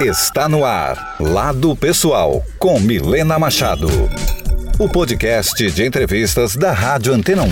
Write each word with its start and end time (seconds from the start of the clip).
Está 0.00 0.48
no 0.48 0.64
ar, 0.64 1.16
Lado 1.18 1.74
Pessoal, 1.74 2.44
com 2.56 2.78
Milena 2.78 3.36
Machado. 3.36 3.88
O 4.78 4.88
podcast 4.88 5.68
de 5.72 5.84
entrevistas 5.84 6.54
da 6.54 6.70
Rádio 6.70 7.12
Antena 7.12 7.42
1. 7.42 7.48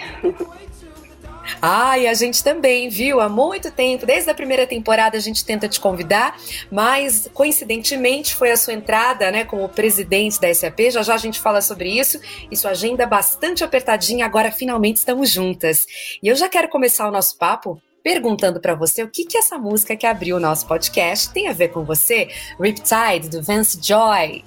Ah, 1.60 1.98
e 1.98 2.06
a 2.06 2.14
gente 2.14 2.42
também, 2.42 2.88
viu? 2.88 3.20
Há 3.20 3.28
muito 3.28 3.70
tempo, 3.70 4.06
desde 4.06 4.30
a 4.30 4.34
primeira 4.34 4.66
temporada, 4.66 5.16
a 5.16 5.20
gente 5.20 5.44
tenta 5.44 5.68
te 5.68 5.80
convidar, 5.80 6.36
mas 6.70 7.28
coincidentemente 7.32 8.34
foi 8.34 8.50
a 8.50 8.56
sua 8.56 8.72
entrada, 8.72 9.30
né, 9.30 9.44
como 9.44 9.68
presidente 9.68 10.40
da 10.40 10.52
SAP. 10.52 10.90
Já 10.90 11.02
já 11.02 11.14
a 11.14 11.18
gente 11.18 11.40
fala 11.40 11.60
sobre 11.60 11.88
isso 11.98 12.20
e 12.50 12.56
sua 12.56 12.72
agenda 12.72 13.06
bastante 13.06 13.64
apertadinha. 13.64 14.24
Agora 14.24 14.50
finalmente 14.50 14.96
estamos 14.96 15.30
juntas. 15.30 15.86
E 16.22 16.28
eu 16.28 16.34
já 16.34 16.48
quero 16.48 16.68
começar 16.68 17.08
o 17.08 17.12
nosso 17.12 17.36
papo 17.36 17.80
perguntando 18.02 18.60
para 18.60 18.74
você 18.74 19.02
o 19.02 19.08
que, 19.08 19.24
que 19.24 19.38
essa 19.38 19.56
música 19.56 19.96
que 19.96 20.06
abriu 20.06 20.36
o 20.36 20.40
nosso 20.40 20.66
podcast 20.66 21.32
tem 21.32 21.46
a 21.48 21.52
ver 21.52 21.68
com 21.68 21.84
você, 21.84 22.28
Riptide, 22.60 23.28
do 23.28 23.42
Vance 23.42 23.78
Joy. 23.80 24.42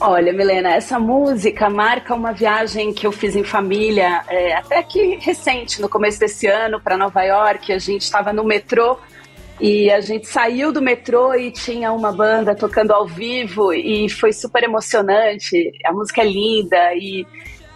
Olha, 0.00 0.32
Milena, 0.32 0.74
essa 0.74 0.98
música 0.98 1.70
marca 1.70 2.14
uma 2.14 2.32
viagem 2.32 2.92
que 2.92 3.06
eu 3.06 3.12
fiz 3.12 3.34
em 3.34 3.42
família, 3.42 4.22
é, 4.28 4.54
até 4.54 4.82
que 4.82 5.16
recente, 5.16 5.80
no 5.80 5.88
começo 5.88 6.20
desse 6.20 6.46
ano, 6.46 6.80
para 6.80 6.96
Nova 6.96 7.22
York. 7.22 7.72
A 7.72 7.78
gente 7.78 8.02
estava 8.02 8.32
no 8.32 8.44
metrô 8.44 8.98
e 9.60 9.90
a 9.90 10.00
gente 10.00 10.26
saiu 10.26 10.70
do 10.70 10.82
metrô 10.82 11.34
e 11.34 11.50
tinha 11.50 11.92
uma 11.92 12.12
banda 12.12 12.54
tocando 12.54 12.92
ao 12.92 13.06
vivo 13.06 13.72
e 13.72 14.08
foi 14.10 14.32
super 14.32 14.62
emocionante. 14.64 15.72
A 15.84 15.92
música 15.92 16.20
é 16.20 16.26
linda 16.26 16.94
e, 16.94 17.26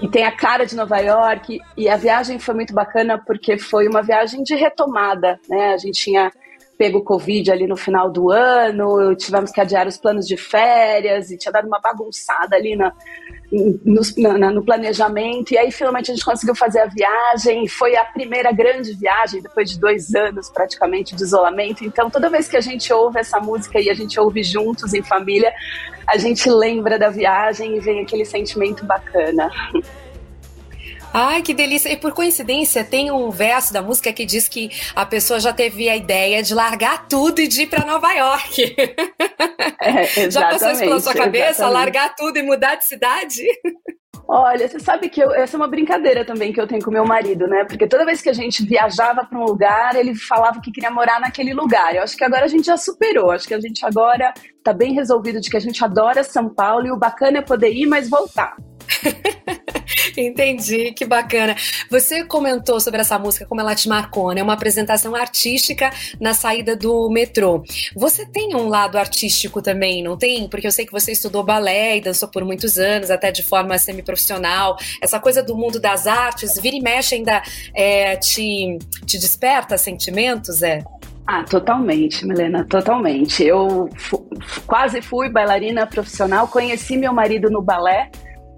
e 0.00 0.08
tem 0.08 0.24
a 0.24 0.32
cara 0.32 0.66
de 0.66 0.76
Nova 0.76 0.98
York. 0.98 1.58
E 1.76 1.88
a 1.88 1.96
viagem 1.96 2.38
foi 2.38 2.54
muito 2.54 2.74
bacana 2.74 3.18
porque 3.18 3.58
foi 3.58 3.88
uma 3.88 4.02
viagem 4.02 4.42
de 4.42 4.54
retomada, 4.54 5.40
né? 5.48 5.72
A 5.72 5.78
gente 5.78 6.02
tinha 6.02 6.30
pego 6.80 7.02
Covid 7.02 7.52
ali 7.52 7.66
no 7.66 7.76
final 7.76 8.10
do 8.10 8.30
ano, 8.30 9.14
tivemos 9.14 9.50
que 9.50 9.60
adiar 9.60 9.86
os 9.86 9.98
planos 9.98 10.26
de 10.26 10.34
férias 10.34 11.30
e 11.30 11.36
tinha 11.36 11.52
dado 11.52 11.66
uma 11.66 11.78
bagunçada 11.78 12.56
ali 12.56 12.74
na, 12.74 12.90
no, 13.84 14.00
na, 14.38 14.50
no 14.50 14.64
planejamento. 14.64 15.52
E 15.52 15.58
aí, 15.58 15.70
finalmente, 15.70 16.10
a 16.10 16.14
gente 16.14 16.24
conseguiu 16.24 16.54
fazer 16.54 16.80
a 16.80 16.86
viagem. 16.86 17.68
Foi 17.68 17.94
a 17.96 18.04
primeira 18.06 18.50
grande 18.50 18.94
viagem 18.94 19.42
depois 19.42 19.68
de 19.68 19.78
dois 19.78 20.14
anos 20.14 20.48
praticamente 20.48 21.14
de 21.14 21.22
isolamento. 21.22 21.84
Então, 21.84 22.08
toda 22.08 22.30
vez 22.30 22.48
que 22.48 22.56
a 22.56 22.62
gente 22.62 22.90
ouve 22.94 23.20
essa 23.20 23.38
música 23.38 23.78
e 23.78 23.90
a 23.90 23.94
gente 23.94 24.18
ouve 24.18 24.42
juntos 24.42 24.94
em 24.94 25.02
família, 25.02 25.52
a 26.06 26.16
gente 26.16 26.48
lembra 26.48 26.98
da 26.98 27.10
viagem 27.10 27.76
e 27.76 27.80
vem 27.80 28.00
aquele 28.00 28.24
sentimento 28.24 28.86
bacana. 28.86 29.50
Ai, 31.12 31.42
que 31.42 31.52
delícia! 31.52 31.90
E 31.92 31.96
por 31.96 32.12
coincidência, 32.12 32.84
tem 32.84 33.10
um 33.10 33.30
verso 33.30 33.72
da 33.72 33.82
música 33.82 34.12
que 34.12 34.24
diz 34.24 34.48
que 34.48 34.70
a 34.94 35.04
pessoa 35.04 35.40
já 35.40 35.52
teve 35.52 35.88
a 35.88 35.96
ideia 35.96 36.42
de 36.42 36.54
largar 36.54 37.08
tudo 37.08 37.40
e 37.40 37.48
de 37.48 37.62
ir 37.62 37.66
para 37.66 37.84
Nova 37.84 38.12
York. 38.12 38.76
É, 39.82 40.04
já 40.30 40.50
passou 40.50 40.70
isso 40.72 40.80
pela 40.80 41.00
sua 41.00 41.14
cabeça? 41.14 41.62
Exatamente. 41.62 41.74
Largar 41.74 42.14
tudo 42.14 42.36
e 42.38 42.42
mudar 42.42 42.74
de 42.74 42.84
cidade? 42.84 43.42
Olha, 44.28 44.68
você 44.68 44.78
sabe 44.78 45.08
que 45.08 45.20
eu, 45.20 45.32
essa 45.32 45.56
é 45.56 45.58
uma 45.58 45.66
brincadeira 45.66 46.24
também 46.24 46.52
que 46.52 46.60
eu 46.60 46.66
tenho 46.66 46.84
com 46.84 46.90
meu 46.90 47.04
marido, 47.04 47.46
né? 47.46 47.64
Porque 47.64 47.88
toda 47.88 48.04
vez 48.04 48.20
que 48.20 48.28
a 48.28 48.32
gente 48.32 48.64
viajava 48.64 49.24
para 49.24 49.38
um 49.38 49.44
lugar, 49.44 49.96
ele 49.96 50.14
falava 50.14 50.60
que 50.60 50.70
queria 50.70 50.90
morar 50.90 51.18
naquele 51.18 51.52
lugar. 51.54 51.94
Eu 51.94 52.02
acho 52.02 52.16
que 52.16 52.24
agora 52.24 52.44
a 52.44 52.48
gente 52.48 52.66
já 52.66 52.76
superou. 52.76 53.30
Acho 53.30 53.48
que 53.48 53.54
a 53.54 53.60
gente 53.60 53.84
agora 53.84 54.32
está 54.56 54.72
bem 54.72 54.92
resolvido 54.92 55.40
de 55.40 55.50
que 55.50 55.56
a 55.56 55.60
gente 55.60 55.82
adora 55.82 56.22
São 56.22 56.48
Paulo 56.48 56.86
e 56.86 56.92
o 56.92 56.96
bacana 56.96 57.38
é 57.38 57.42
poder 57.42 57.72
ir, 57.72 57.86
mas 57.86 58.08
voltar. 58.08 58.54
Entendi, 60.16 60.92
que 60.92 61.04
bacana. 61.04 61.54
Você 61.90 62.24
comentou 62.24 62.80
sobre 62.80 63.00
essa 63.00 63.18
música, 63.18 63.46
como 63.46 63.60
ela 63.60 63.74
te 63.74 63.88
marcou, 63.88 64.32
né? 64.32 64.42
Uma 64.42 64.54
apresentação 64.54 65.14
artística 65.14 65.90
na 66.20 66.34
saída 66.34 66.76
do 66.76 67.08
metrô. 67.10 67.62
Você 67.94 68.26
tem 68.26 68.54
um 68.54 68.68
lado 68.68 68.98
artístico 68.98 69.62
também, 69.62 70.02
não 70.02 70.16
tem? 70.16 70.48
Porque 70.48 70.66
eu 70.66 70.72
sei 70.72 70.86
que 70.86 70.92
você 70.92 71.12
estudou 71.12 71.42
balé 71.42 71.96
e 71.96 72.00
dançou 72.00 72.28
por 72.28 72.44
muitos 72.44 72.78
anos, 72.78 73.10
até 73.10 73.30
de 73.30 73.42
forma 73.42 73.76
semiprofissional. 73.78 74.76
Essa 75.00 75.18
coisa 75.18 75.42
do 75.42 75.56
mundo 75.56 75.80
das 75.80 76.06
artes, 76.06 76.60
vira 76.60 76.76
e 76.76 76.80
mexe 76.80 77.14
ainda 77.14 77.42
é, 77.74 78.16
te, 78.16 78.78
te 79.06 79.18
desperta 79.18 79.76
sentimentos, 79.78 80.62
é? 80.62 80.82
Ah, 81.26 81.44
totalmente, 81.44 82.26
Milena, 82.26 82.64
totalmente. 82.64 83.44
Eu 83.44 83.88
quase 84.66 85.00
fui 85.00 85.28
bailarina 85.28 85.86
profissional, 85.86 86.48
conheci 86.48 86.96
meu 86.96 87.12
marido 87.12 87.48
no 87.48 87.62
balé 87.62 88.10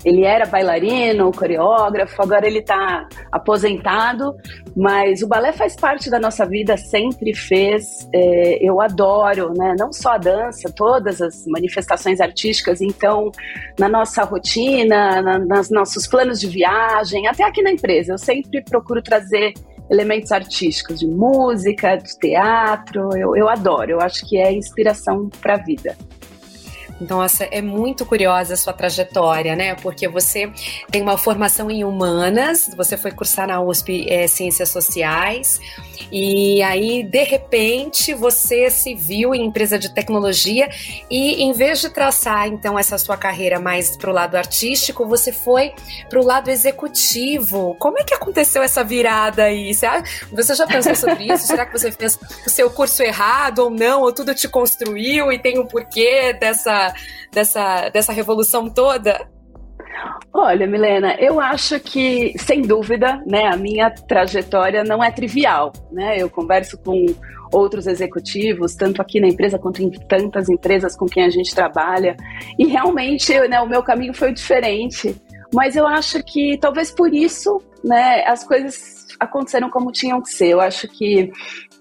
ele 0.05 0.25
era 0.25 0.47
bailarino, 0.47 1.31
coreógrafo, 1.33 2.21
agora 2.23 2.47
ele 2.47 2.59
está 2.59 3.09
aposentado, 3.31 4.35
mas 4.77 5.23
o 5.23 5.29
balé 5.29 5.53
faz 5.53 5.77
parte 5.77 6.11
da 6.11 6.19
nossa 6.19 6.45
vida, 6.45 6.77
sempre 6.77 7.35
fez. 7.35 8.09
É, 8.13 8.59
eu 8.61 8.81
adoro, 8.81 9.53
né? 9.57 9.75
Não 9.79 9.93
só 9.93 10.13
a 10.13 10.19
dança, 10.19 10.73
todas 10.75 11.21
as 11.21 11.47
manifestações 11.47 12.21
artísticas. 12.21 12.81
Então, 12.81 13.31
na 13.79 13.89
nossa 13.89 14.25
rotina, 14.25 15.23
na, 15.23 15.39
nos 15.39 15.71
nossos 15.71 16.07
planos 16.07 16.41
de 16.41 16.49
viagem, 16.49 17.29
até 17.29 17.45
aqui 17.45 17.63
na 17.63 17.71
empresa, 17.71 18.13
eu 18.13 18.19
sempre 18.19 18.63
procuro 18.63 19.03
trazer 19.03 19.55
elementos 19.91 20.33
artísticos, 20.33 21.01
de 21.01 21.07
música, 21.07 21.97
de 21.97 22.19
teatro. 22.19 23.17
Eu, 23.17 23.37
eu 23.37 23.49
adoro, 23.49 23.91
eu 23.91 24.01
acho 24.01 24.27
que 24.27 24.39
é 24.39 24.53
inspiração 24.53 25.29
para 25.41 25.55
a 25.55 25.59
vida. 25.59 25.97
Nossa, 27.09 27.45
é 27.45 27.61
muito 27.61 28.07
curiosa 28.07 28.55
a 28.55 28.57
sua 28.57 28.73
trajetória, 28.73 29.57
né? 29.57 29.75
Porque 29.75 30.07
você 30.07 30.51
tem 30.91 31.03
uma 31.03 31.19
formação 31.19 31.71
em 31.71 31.85
humanas, 31.85 32.71
você 32.77 32.97
foi 32.97 33.11
cursar 33.11 33.49
na 33.49 33.61
USP 33.61 34.07
é, 34.09 34.27
Ciências 34.27 34.69
Sociais, 34.69 35.61
e 36.11 36.63
aí, 36.63 37.03
de 37.03 37.23
repente, 37.25 38.15
você 38.15 38.71
se 38.71 38.95
viu 38.95 39.35
em 39.35 39.47
empresa 39.47 39.79
de 39.79 39.89
tecnologia 39.89 40.69
e, 41.11 41.43
em 41.43 41.53
vez 41.53 41.81
de 41.81 41.91
traçar, 41.91 42.49
então, 42.49 42.79
essa 42.79 42.99
sua 42.99 43.17
carreira 43.17 43.59
mais 43.59 43.97
para 43.97 44.11
o 44.11 44.13
lado 44.13 44.37
artístico, 44.37 45.07
você 45.07 45.33
foi 45.33 45.73
para 46.09 46.21
o 46.21 46.25
lado 46.25 46.51
executivo. 46.51 47.77
Como 47.79 47.99
é 47.99 48.05
que 48.05 48.15
aconteceu 48.15 48.63
essa 48.63 48.85
virada 48.85 49.45
aí? 49.45 49.73
Você 50.33 50.55
já 50.55 50.67
pensou 50.67 50.95
sobre 50.95 51.33
isso? 51.33 51.47
Será 51.47 51.67
que 51.67 51.79
você 51.79 51.91
fez 51.93 52.19
o 52.47 52.51
seu 52.51 52.71
curso 52.71 53.03
errado 53.03 53.61
ou 53.61 53.71
não? 53.71 54.03
Ou 54.03 54.13
tudo 54.13 54.35
te 54.35 54.49
construiu 54.49 55.33
e 55.33 55.39
tem 55.39 55.59
um 55.59 55.67
porquê 55.67 56.33
dessa, 56.35 56.95
dessa, 57.33 57.89
dessa 57.89 58.13
revolução 58.13 58.69
toda? 58.69 59.29
Olha, 60.33 60.67
Milena, 60.67 61.15
eu 61.19 61.39
acho 61.41 61.79
que, 61.79 62.35
sem 62.39 62.63
dúvida, 62.63 63.23
né, 63.27 63.47
a 63.47 63.57
minha 63.57 63.91
trajetória 63.91 64.83
não 64.83 65.03
é 65.03 65.11
trivial. 65.11 65.73
Né? 65.91 66.19
Eu 66.19 66.31
converso 66.31 66.79
com 66.79 67.07
outros 67.53 67.87
executivos, 67.87 68.75
tanto 68.75 69.03
aqui 69.03 69.21
na 69.21 69.29
empresa 69.29 69.59
quanto 69.59 69.83
em 69.83 69.91
tantas 69.91 70.49
empresas 70.49 70.97
com 70.97 71.07
quem 71.07 71.25
a 71.25 71.31
gente 71.31 71.55
trabalha, 71.55 72.17
e 72.59 72.67
realmente 72.67 73.39
né, 73.47 73.61
o 73.61 73.69
meu 73.69 73.83
caminho 73.83 74.15
foi 74.15 74.33
diferente. 74.33 75.15
Mas 75.53 75.77
eu 75.77 75.87
acho 75.87 76.23
que 76.25 76.57
talvez 76.57 76.91
por 76.91 77.13
isso, 77.13 77.61
né, 77.85 78.25
as 78.27 78.43
coisas 78.43 79.02
aconteceram 79.19 79.71
como 79.71 79.93
tinham 79.93 80.21
que 80.21 80.31
ser. 80.31 80.49
Eu 80.49 80.61
acho 80.61 80.89
que 80.89 81.31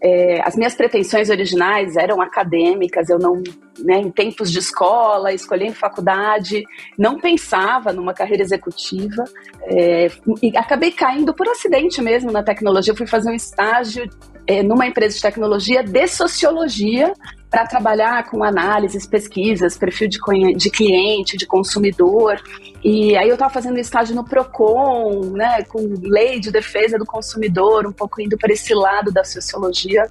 é, 0.03 0.41
as 0.43 0.55
minhas 0.55 0.73
pretensões 0.73 1.29
originais 1.29 1.95
eram 1.95 2.21
acadêmicas, 2.21 3.07
eu 3.09 3.19
não, 3.19 3.41
né, 3.79 3.99
em 3.99 4.09
tempos 4.09 4.51
de 4.51 4.57
escola, 4.57 5.31
escolhi 5.31 5.67
em 5.67 5.73
faculdade, 5.73 6.63
não 6.97 7.19
pensava 7.19 7.93
numa 7.93 8.13
carreira 8.13 8.41
executiva 8.41 9.23
é, 9.63 10.09
e 10.41 10.57
acabei 10.57 10.91
caindo 10.91 11.33
por 11.33 11.47
acidente 11.47 12.01
mesmo 12.01 12.31
na 12.31 12.41
tecnologia. 12.41 12.93
Eu 12.93 12.97
fui 12.97 13.05
fazer 13.05 13.29
um 13.29 13.35
estágio 13.35 14.09
é, 14.47 14.63
numa 14.63 14.87
empresa 14.87 15.15
de 15.15 15.21
tecnologia 15.21 15.83
de 15.83 16.07
sociologia 16.07 17.13
para 17.51 17.67
trabalhar 17.67 18.29
com 18.29 18.41
análises, 18.43 19.05
pesquisas, 19.05 19.77
perfil 19.77 20.07
de, 20.07 20.19
de 20.55 20.69
cliente, 20.69 21.35
de 21.35 21.45
consumidor. 21.45 22.41
E 22.81 23.15
aí 23.17 23.27
eu 23.27 23.33
estava 23.33 23.53
fazendo 23.53 23.77
estágio 23.77 24.15
no 24.15 24.23
Procon, 24.23 25.31
né, 25.33 25.61
com 25.63 25.79
lei 26.01 26.39
de 26.39 26.49
defesa 26.49 26.97
do 26.97 27.05
consumidor, 27.05 27.85
um 27.85 27.91
pouco 27.91 28.21
indo 28.21 28.37
para 28.37 28.53
esse 28.53 28.73
lado 28.73 29.11
da 29.11 29.25
sociologia. 29.25 30.07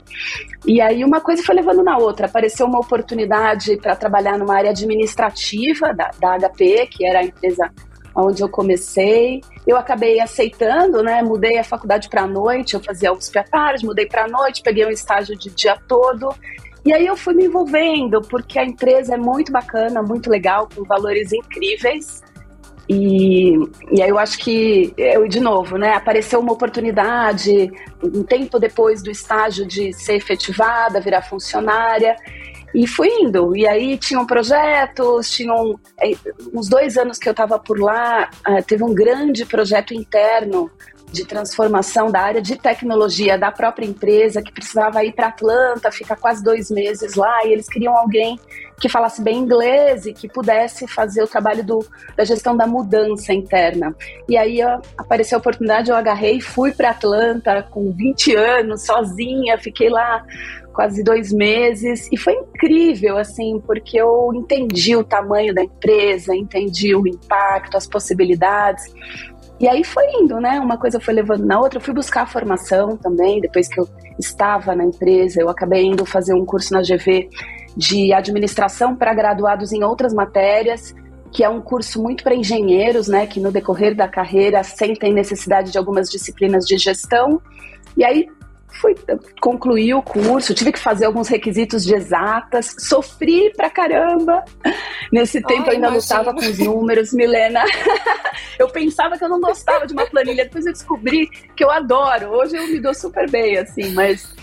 E 0.67 0.83
aí 0.83 1.03
uma 1.03 1.21
coisa 1.21 1.43
foi 1.43 1.55
levando 1.55 1.83
na 1.83 1.97
outra. 1.97 2.26
Apareceu 2.26 2.67
uma 2.67 2.79
oportunidade 2.79 3.79
para 3.79 3.97
trabalhar 3.97 4.38
numa 4.38 4.55
área 4.55 4.71
administrativa 4.71 5.94
da, 5.94 6.11
da 6.21 6.38
HP, 6.38 6.88
que 6.88 7.06
era 7.06 7.21
a 7.21 7.25
empresa 7.25 7.73
onde 8.15 8.43
eu 8.43 8.49
comecei. 8.49 9.41
Eu 9.67 9.77
acabei 9.77 10.21
aceitando, 10.21 11.03
né? 11.03 11.23
Mudei 11.23 11.59
a 11.59 11.65
faculdade 11.65 12.09
para 12.09 12.23
a 12.23 12.27
noite, 12.27 12.75
eu 12.75 12.81
fazia 12.81 13.11
à 13.11 13.43
tarde, 13.45 13.87
mudei 13.87 14.07
para 14.07 14.25
a 14.25 14.29
noite, 14.29 14.62
peguei 14.62 14.87
um 14.87 14.91
estágio 14.91 15.37
de 15.37 15.51
dia 15.51 15.79
todo 15.89 16.35
e 16.85 16.93
aí 16.95 17.07
eu 17.07 17.17
fui 17.17 17.35
me 17.35 17.45
envolvendo, 17.45 18.23
porque 18.23 18.59
a 18.59 18.65
empresa 18.65 19.15
é 19.15 19.19
muito 19.19 19.53
bacana, 19.53 20.03
muito 20.03 20.31
legal, 20.31 20.69
com 20.75 20.83
valores 20.85 21.33
incríveis. 21.33 22.23
E, 22.89 23.55
e 23.93 24.03
aí 24.03 24.09
eu 24.09 24.19
acho 24.19 24.39
que, 24.39 24.93
eu 24.97 25.29
de 25.29 25.39
novo, 25.39 25.77
né, 25.77 25.93
apareceu 25.93 26.41
uma 26.41 26.53
oportunidade, 26.53 27.71
um 28.03 28.25
tempo 28.25 28.59
depois 28.59 29.03
do 29.03 29.11
estágio 29.11 29.67
de 29.67 29.93
ser 29.93 30.15
efetivada, 30.15 31.01
virar 31.01 31.23
funcionária, 31.23 32.17
e 32.75 32.87
fui 32.87 33.09
indo. 33.09 33.57
E 33.57 33.67
aí 33.67 33.97
tinham 33.99 34.27
projetos, 34.27 35.31
tinham 35.31 35.79
é, 36.01 36.13
uns 36.53 36.69
dois 36.69 36.97
anos 36.97 37.19
que 37.19 37.29
eu 37.29 37.33
estava 37.33 37.59
por 37.59 37.79
lá, 37.81 38.31
ah, 38.45 38.63
teve 38.63 38.85
um 38.85 38.95
grande 38.95 39.45
projeto 39.45 39.95
interno 39.95 40.71
de 41.13 41.25
transformação 41.25 42.11
da 42.11 42.21
área 42.21 42.41
de 42.41 42.57
tecnologia 42.57 43.37
da 43.37 43.51
própria 43.51 43.85
empresa, 43.85 44.43
que 44.43 44.53
precisava 44.53 45.05
ir 45.05 45.13
para 45.13 45.27
Atlanta, 45.27 45.91
ficar 45.91 46.17
quase 46.17 46.43
dois 46.43 46.71
meses 46.71 47.15
lá, 47.15 47.45
e 47.45 47.53
eles 47.53 47.69
queriam 47.69 47.97
alguém 47.97 48.39
que 48.81 48.89
falasse 48.89 49.21
bem 49.21 49.39
inglês 49.39 50.07
e 50.07 50.13
que 50.13 50.29
pudesse 50.29 50.87
fazer 50.87 51.23
o 51.23 51.27
trabalho 51.27 51.65
do, 51.65 51.87
da 52.17 52.25
gestão 52.25 52.57
da 52.57 52.67
mudança 52.67 53.33
interna. 53.33 53.95
E 54.29 54.37
aí 54.37 54.63
ó, 54.65 54.81
apareceu 54.97 55.37
a 55.37 55.41
oportunidade, 55.41 55.91
eu 55.91 55.97
agarrei 55.97 56.37
e 56.37 56.41
fui 56.41 56.73
para 56.73 56.91
Atlanta 56.91 57.63
com 57.71 57.93
20 57.93 58.35
anos, 58.37 58.87
sozinha, 58.87 59.59
fiquei 59.59 59.91
lá 59.91 60.25
quase 60.81 61.03
dois 61.03 61.31
meses 61.31 62.09
e 62.11 62.17
foi 62.17 62.32
incrível 62.32 63.19
assim 63.19 63.61
porque 63.67 64.00
eu 64.00 64.31
entendi 64.35 64.97
o 64.97 65.05
tamanho 65.05 65.55
da 65.55 65.62
empresa, 65.62 66.35
entendi 66.35 66.94
o 66.94 67.06
impacto, 67.06 67.77
as 67.77 67.87
possibilidades 67.87 68.85
e 69.61 69.69
aí 69.69 69.85
foi 69.85 70.05
indo, 70.15 70.41
né? 70.41 70.59
Uma 70.59 70.79
coisa 70.79 70.99
foi 70.99 71.12
levando 71.12 71.44
na 71.44 71.61
outra. 71.61 71.77
Eu 71.77 71.82
fui 71.82 71.93
buscar 71.93 72.23
a 72.23 72.27
formação 72.27 72.97
também, 72.97 73.43
depois 73.43 73.69
que 73.69 73.79
eu 73.79 73.87
estava 74.19 74.75
na 74.75 74.87
empresa, 74.87 75.38
eu 75.38 75.50
acabei 75.50 75.85
indo 75.85 76.06
fazer 76.06 76.32
um 76.32 76.47
curso 76.47 76.73
na 76.73 76.81
GV 76.81 77.29
de 77.76 78.11
administração 78.15 78.97
para 78.97 79.12
graduados 79.12 79.71
em 79.75 79.85
outras 79.85 80.15
matérias, 80.15 80.94
que 81.31 81.44
é 81.44 81.49
um 81.50 81.61
curso 81.61 82.03
muito 82.03 82.25
para 82.25 82.35
engenheiros, 82.35 83.06
né? 83.06 83.26
Que 83.26 83.38
no 83.38 83.53
decorrer 83.53 83.94
da 83.94 84.09
carreira 84.09 84.65
sentem 84.65 85.12
necessidade 85.12 85.71
de 85.71 85.76
algumas 85.76 86.09
disciplinas 86.09 86.65
de 86.65 86.79
gestão. 86.79 87.38
E 87.99 88.03
aí 88.03 88.26
fui 88.73 88.95
concluir 89.41 89.95
o 89.95 90.03
curso, 90.03 90.55
tive 90.55 90.73
que 90.73 90.79
fazer 90.79 91.07
alguns 91.07 91.29
requisitos 91.29 91.85
de 91.85 91.95
exatas, 91.95 92.75
sofri 92.79 93.53
pra 93.57 93.71
caramba. 93.71 94.45
Nesse 95.13 95.41
tempo 95.43 95.65
Ai, 95.65 95.69
eu 95.69 95.73
ainda 95.73 95.89
lutava 95.89 96.33
com 96.33 96.41
os 96.41 96.59
números, 96.59 97.13
Milena. 97.13 97.63
eu 98.59 98.69
pensava 98.69 99.19
que 99.19 99.25
eu 99.25 99.29
não 99.29 99.41
gostava 99.41 99.87
de 99.87 99.93
uma 99.93 100.07
planilha, 100.07 100.45
depois 100.45 100.67
eu 100.67 100.73
descobri 100.73 101.29
que 101.57 101.65
eu 101.65 101.71
adoro. 101.71 102.31
Hoje 102.31 102.57
eu 102.57 102.67
me 102.69 102.81
dou 102.81 102.95
super 102.95 103.29
bem, 103.31 103.59
assim, 103.59 103.93
mas 103.93 104.35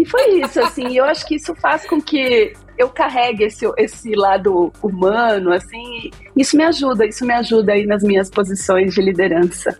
e 0.00 0.04
foi 0.04 0.40
isso, 0.40 0.60
assim, 0.60 0.96
eu 0.96 1.04
acho 1.04 1.24
que 1.26 1.36
isso 1.36 1.54
faz 1.54 1.86
com 1.86 2.00
que 2.00 2.52
eu 2.76 2.88
carregue 2.88 3.44
esse, 3.44 3.64
esse 3.78 4.14
lado 4.14 4.72
humano, 4.82 5.52
assim, 5.52 6.10
isso 6.36 6.56
me 6.56 6.64
ajuda, 6.64 7.06
isso 7.06 7.24
me 7.24 7.32
ajuda 7.32 7.72
aí 7.72 7.86
nas 7.86 8.02
minhas 8.02 8.28
posições 8.28 8.92
de 8.92 9.00
liderança. 9.00 9.78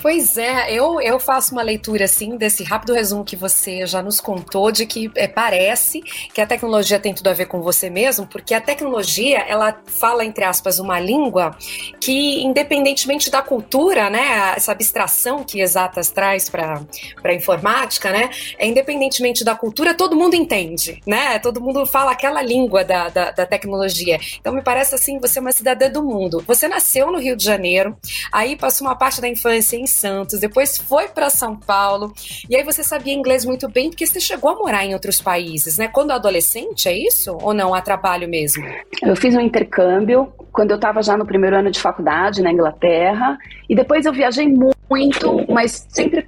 Pois 0.00 0.36
é, 0.36 0.72
eu, 0.72 1.00
eu 1.00 1.18
faço 1.18 1.52
uma 1.52 1.62
leitura 1.62 2.04
assim 2.04 2.36
desse 2.36 2.62
rápido 2.62 2.94
resumo 2.94 3.24
que 3.24 3.36
você 3.36 3.86
já 3.86 4.02
nos 4.02 4.20
contou 4.20 4.70
de 4.70 4.86
que 4.86 5.10
é, 5.14 5.26
parece 5.26 6.00
que 6.32 6.40
a 6.40 6.46
tecnologia 6.46 6.98
tem 6.98 7.14
tudo 7.14 7.28
a 7.28 7.32
ver 7.32 7.46
com 7.46 7.60
você 7.60 7.90
mesmo, 7.90 8.26
porque 8.26 8.54
a 8.54 8.60
tecnologia 8.60 9.38
ela 9.40 9.76
fala 9.86 10.24
entre 10.24 10.44
aspas 10.44 10.78
uma 10.78 11.00
língua 11.00 11.56
que 12.00 12.42
independentemente 12.42 13.30
da 13.30 13.42
cultura, 13.42 14.08
né, 14.08 14.54
essa 14.56 14.72
abstração 14.72 15.44
que 15.44 15.60
exatas 15.60 16.10
traz 16.10 16.48
para 16.48 16.80
para 17.20 17.34
informática, 17.34 18.10
né, 18.10 18.30
é 18.58 18.66
independentemente 18.66 19.44
da 19.44 19.54
cultura 19.54 19.94
todo 19.94 20.16
mundo 20.16 20.34
entende, 20.34 21.00
né, 21.06 21.38
todo 21.38 21.60
mundo 21.60 21.84
fala 21.86 22.12
aquela 22.12 22.42
língua 22.42 22.84
da, 22.84 23.08
da, 23.08 23.30
da 23.30 23.46
tecnologia. 23.46 24.18
Então 24.40 24.52
me 24.52 24.62
parece 24.62 24.94
assim 24.94 25.18
você 25.18 25.38
é 25.38 25.42
uma 25.42 25.52
cidadã 25.52 25.90
do 25.90 26.02
mundo. 26.02 26.42
Você 26.46 26.68
nasceu 26.68 27.10
no 27.10 27.18
Rio 27.18 27.36
de 27.36 27.44
Janeiro, 27.44 27.96
aí 28.32 28.56
passou 28.56 28.86
uma 28.86 28.96
parte 28.96 29.20
da 29.20 29.28
infância 29.28 29.48
infância 29.48 29.67
em 29.76 29.86
Santos, 29.86 30.40
depois 30.40 30.78
foi 30.78 31.08
para 31.08 31.30
São 31.30 31.56
Paulo, 31.56 32.12
e 32.48 32.56
aí 32.56 32.62
você 32.62 32.82
sabia 32.82 33.12
inglês 33.12 33.44
muito 33.44 33.68
bem 33.68 33.90
porque 33.90 34.06
você 34.06 34.20
chegou 34.20 34.50
a 34.50 34.54
morar 34.54 34.84
em 34.84 34.94
outros 34.94 35.20
países, 35.20 35.78
né? 35.78 35.88
Quando 35.88 36.12
adolescente, 36.12 36.88
é 36.88 36.96
isso? 36.96 37.36
Ou 37.42 37.52
não, 37.52 37.74
a 37.74 37.80
trabalho 37.80 38.28
mesmo? 38.28 38.64
Eu 39.02 39.16
fiz 39.16 39.34
um 39.34 39.40
intercâmbio 39.40 40.32
quando 40.52 40.70
eu 40.70 40.76
estava 40.76 41.02
já 41.02 41.16
no 41.16 41.26
primeiro 41.26 41.56
ano 41.56 41.70
de 41.70 41.80
faculdade 41.80 42.42
na 42.42 42.52
Inglaterra, 42.52 43.38
e 43.68 43.74
depois 43.74 44.06
eu 44.06 44.12
viajei 44.12 44.48
muito, 44.48 45.44
mas 45.48 45.86
sempre 45.88 46.26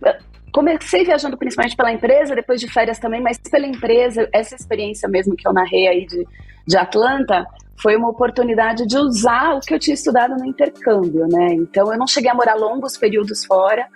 comecei 0.53 1.05
viajando 1.05 1.37
principalmente 1.37 1.77
pela 1.77 1.93
empresa, 1.93 2.35
depois 2.35 2.61
de 2.61 2.69
férias 2.69 2.99
também, 2.99 3.21
mas 3.21 3.39
pela 3.39 3.67
empresa, 3.67 4.29
essa 4.33 4.55
experiência 4.55 5.09
mesmo 5.09 5.37
que 5.37 5.47
eu 5.47 5.53
narrei 5.53 5.89
aí 5.89 6.07
de, 6.07 6.27
de 6.67 6.77
Atlanta, 6.77 7.47
foi 7.83 7.97
uma 7.97 8.09
oportunidade 8.09 8.87
de 8.87 8.99
usar 8.99 9.55
o 9.57 9.61
que 9.61 9.75
eu 9.75 9.79
tinha 9.79 9.95
estudado 9.95 10.37
no 10.37 10.45
intercâmbio, 10.45 11.27
né? 11.29 11.55
Então 11.55 11.93
eu 11.93 11.99
não 11.99 12.07
cheguei 12.07 12.31
a 12.31 12.35
morar 12.35 12.55
longos 12.55 12.97
períodos 12.97 13.45
fora, 13.45 13.87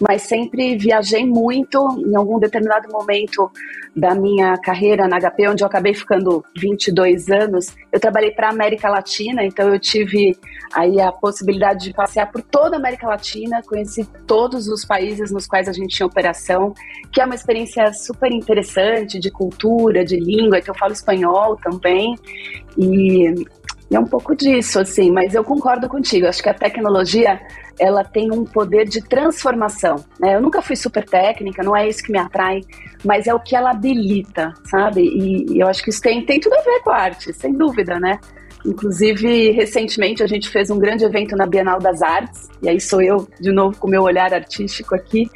mas 0.00 0.22
sempre 0.22 0.76
viajei 0.76 1.26
muito. 1.26 1.78
Em 2.06 2.16
algum 2.16 2.38
determinado 2.38 2.88
momento 2.90 3.50
da 3.94 4.14
minha 4.14 4.56
carreira 4.58 5.06
na 5.06 5.20
HP, 5.20 5.48
onde 5.48 5.62
eu 5.62 5.66
acabei 5.66 5.94
ficando 5.94 6.44
22 6.56 7.28
anos, 7.30 7.74
eu 7.92 8.00
trabalhei 8.00 8.32
para 8.32 8.48
a 8.48 8.50
América 8.50 8.88
Latina, 8.88 9.44
então 9.44 9.72
eu 9.72 9.78
tive 9.78 10.36
aí 10.72 11.00
a 11.00 11.12
possibilidade 11.12 11.84
de 11.84 11.94
passear 11.94 12.30
por 12.32 12.42
toda 12.42 12.76
a 12.76 12.78
América 12.78 13.06
Latina, 13.06 13.62
conheci 13.62 14.04
todos 14.26 14.66
os 14.66 14.84
países 14.84 15.30
nos 15.30 15.46
quais 15.46 15.68
a 15.68 15.72
gente 15.72 15.94
tinha 15.94 16.06
operação, 16.06 16.74
que 17.12 17.20
é 17.20 17.24
uma 17.24 17.34
experiência 17.34 17.92
super 17.92 18.32
interessante 18.32 19.20
de 19.20 19.30
cultura, 19.30 20.04
de 20.04 20.16
língua, 20.16 20.60
que 20.60 20.70
eu 20.70 20.74
falo 20.74 20.92
espanhol 20.92 21.56
também. 21.56 22.16
E 22.76 23.33
é 23.90 23.98
um 23.98 24.06
pouco 24.06 24.34
disso, 24.34 24.80
assim, 24.80 25.10
mas 25.10 25.34
eu 25.34 25.44
concordo 25.44 25.88
contigo. 25.88 26.26
Acho 26.26 26.42
que 26.42 26.48
a 26.48 26.54
tecnologia 26.54 27.40
ela 27.78 28.02
tem 28.04 28.32
um 28.32 28.44
poder 28.44 28.86
de 28.86 29.00
transformação. 29.02 30.04
Né? 30.18 30.34
Eu 30.34 30.40
nunca 30.40 30.62
fui 30.62 30.76
super 30.76 31.04
técnica, 31.04 31.62
não 31.62 31.76
é 31.76 31.88
isso 31.88 32.02
que 32.02 32.12
me 32.12 32.18
atrai, 32.18 32.60
mas 33.04 33.26
é 33.26 33.34
o 33.34 33.40
que 33.40 33.54
ela 33.54 33.70
habilita, 33.70 34.52
sabe? 34.64 35.02
E, 35.02 35.52
e 35.52 35.60
eu 35.60 35.68
acho 35.68 35.82
que 35.82 35.90
isso 35.90 36.00
tem, 36.00 36.24
tem 36.24 36.40
tudo 36.40 36.54
a 36.54 36.62
ver 36.62 36.80
com 36.82 36.90
a 36.90 36.96
arte, 36.96 37.32
sem 37.32 37.52
dúvida, 37.52 37.98
né? 38.00 38.18
Inclusive, 38.64 39.50
recentemente 39.50 40.22
a 40.22 40.26
gente 40.26 40.48
fez 40.48 40.70
um 40.70 40.78
grande 40.78 41.04
evento 41.04 41.36
na 41.36 41.46
Bienal 41.46 41.78
das 41.78 42.00
Artes, 42.00 42.48
e 42.62 42.68
aí 42.68 42.80
sou 42.80 43.02
eu, 43.02 43.28
de 43.38 43.52
novo, 43.52 43.76
com 43.76 43.86
o 43.86 43.90
meu 43.90 44.02
olhar 44.02 44.32
artístico 44.32 44.94
aqui, 44.94 45.28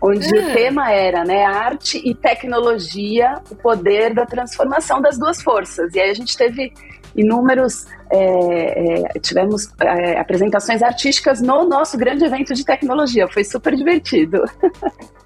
onde 0.00 0.32
o 0.32 0.40
ah. 0.40 0.52
tema 0.52 0.92
era 0.92 1.24
né, 1.24 1.44
arte 1.44 2.00
e 2.04 2.14
tecnologia, 2.14 3.34
o 3.50 3.56
poder 3.56 4.14
da 4.14 4.24
transformação 4.24 5.00
das 5.00 5.18
duas 5.18 5.42
forças. 5.42 5.92
E 5.94 6.00
aí 6.00 6.10
a 6.10 6.14
gente 6.14 6.36
teve 6.36 6.72
inúmeros, 7.16 7.86
é, 8.10 9.14
é, 9.16 9.20
tivemos 9.20 9.68
é, 9.80 10.18
apresentações 10.18 10.82
artísticas 10.82 11.40
no 11.40 11.66
nosso 11.68 11.96
grande 11.96 12.24
evento 12.24 12.54
de 12.54 12.64
tecnologia, 12.64 13.26
foi 13.28 13.44
super 13.44 13.74
divertido. 13.74 14.44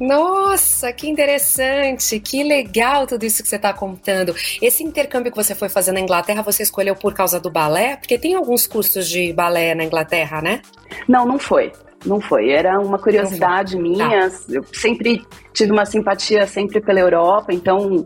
Nossa, 0.00 0.92
que 0.92 1.08
interessante, 1.08 2.18
que 2.18 2.42
legal 2.42 3.06
tudo 3.06 3.24
isso 3.24 3.42
que 3.42 3.48
você 3.48 3.56
está 3.56 3.72
contando. 3.72 4.34
Esse 4.60 4.82
intercâmbio 4.82 5.30
que 5.30 5.36
você 5.36 5.54
foi 5.54 5.68
fazer 5.68 5.92
na 5.92 6.00
Inglaterra, 6.00 6.42
você 6.42 6.62
escolheu 6.62 6.96
por 6.96 7.14
causa 7.14 7.38
do 7.38 7.50
balé? 7.50 7.96
Porque 7.96 8.18
tem 8.18 8.34
alguns 8.34 8.66
cursos 8.66 9.08
de 9.08 9.32
balé 9.32 9.74
na 9.74 9.84
Inglaterra, 9.84 10.40
né? 10.40 10.62
Não, 11.06 11.26
não 11.26 11.38
foi. 11.38 11.72
não 12.04 12.20
foi. 12.20 12.50
Era 12.50 12.80
uma 12.80 12.98
curiosidade 12.98 13.76
minha. 13.76 14.28
Tá. 14.28 14.36
Eu 14.48 14.64
sempre 14.72 15.24
tive 15.52 15.70
uma 15.70 15.84
simpatia 15.84 16.46
sempre 16.46 16.80
pela 16.80 16.98
Europa, 16.98 17.52
então 17.52 18.04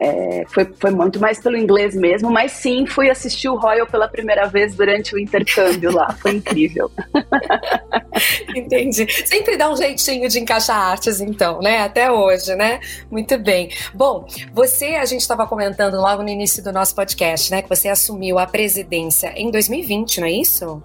é, 0.00 0.44
foi, 0.48 0.68
foi 0.78 0.90
muito 0.90 1.20
mais 1.20 1.40
pelo 1.40 1.56
inglês 1.56 1.94
mesmo, 1.94 2.30
mas 2.30 2.52
sim, 2.52 2.86
fui 2.86 3.08
assistir 3.08 3.48
o 3.48 3.56
Royal 3.56 3.86
pela 3.86 4.08
primeira 4.08 4.46
vez 4.46 4.74
durante 4.74 5.14
o 5.14 5.18
intercâmbio 5.18 5.92
lá. 5.92 6.12
Foi 6.20 6.32
incrível. 6.32 6.90
Entendi. 8.54 9.06
Sempre 9.26 9.56
dá 9.56 9.70
um 9.70 9.76
jeitinho 9.76 10.28
de 10.28 10.40
encaixar 10.40 10.76
artes, 10.76 11.20
então, 11.20 11.60
né? 11.60 11.82
Até 11.82 12.10
hoje, 12.10 12.54
né? 12.54 12.80
Muito 13.10 13.38
bem. 13.38 13.70
Bom, 13.92 14.26
você, 14.52 14.96
a 14.96 15.04
gente 15.04 15.20
estava 15.20 15.46
comentando 15.46 15.94
logo 15.94 16.22
no 16.22 16.28
início 16.28 16.62
do 16.62 16.72
nosso 16.72 16.94
podcast, 16.94 17.50
né? 17.50 17.62
Que 17.62 17.68
você 17.68 17.88
assumiu 17.88 18.38
a 18.38 18.46
presidência 18.46 19.32
em 19.36 19.50
2020, 19.50 20.20
não 20.20 20.26
é 20.26 20.32
isso? 20.32 20.82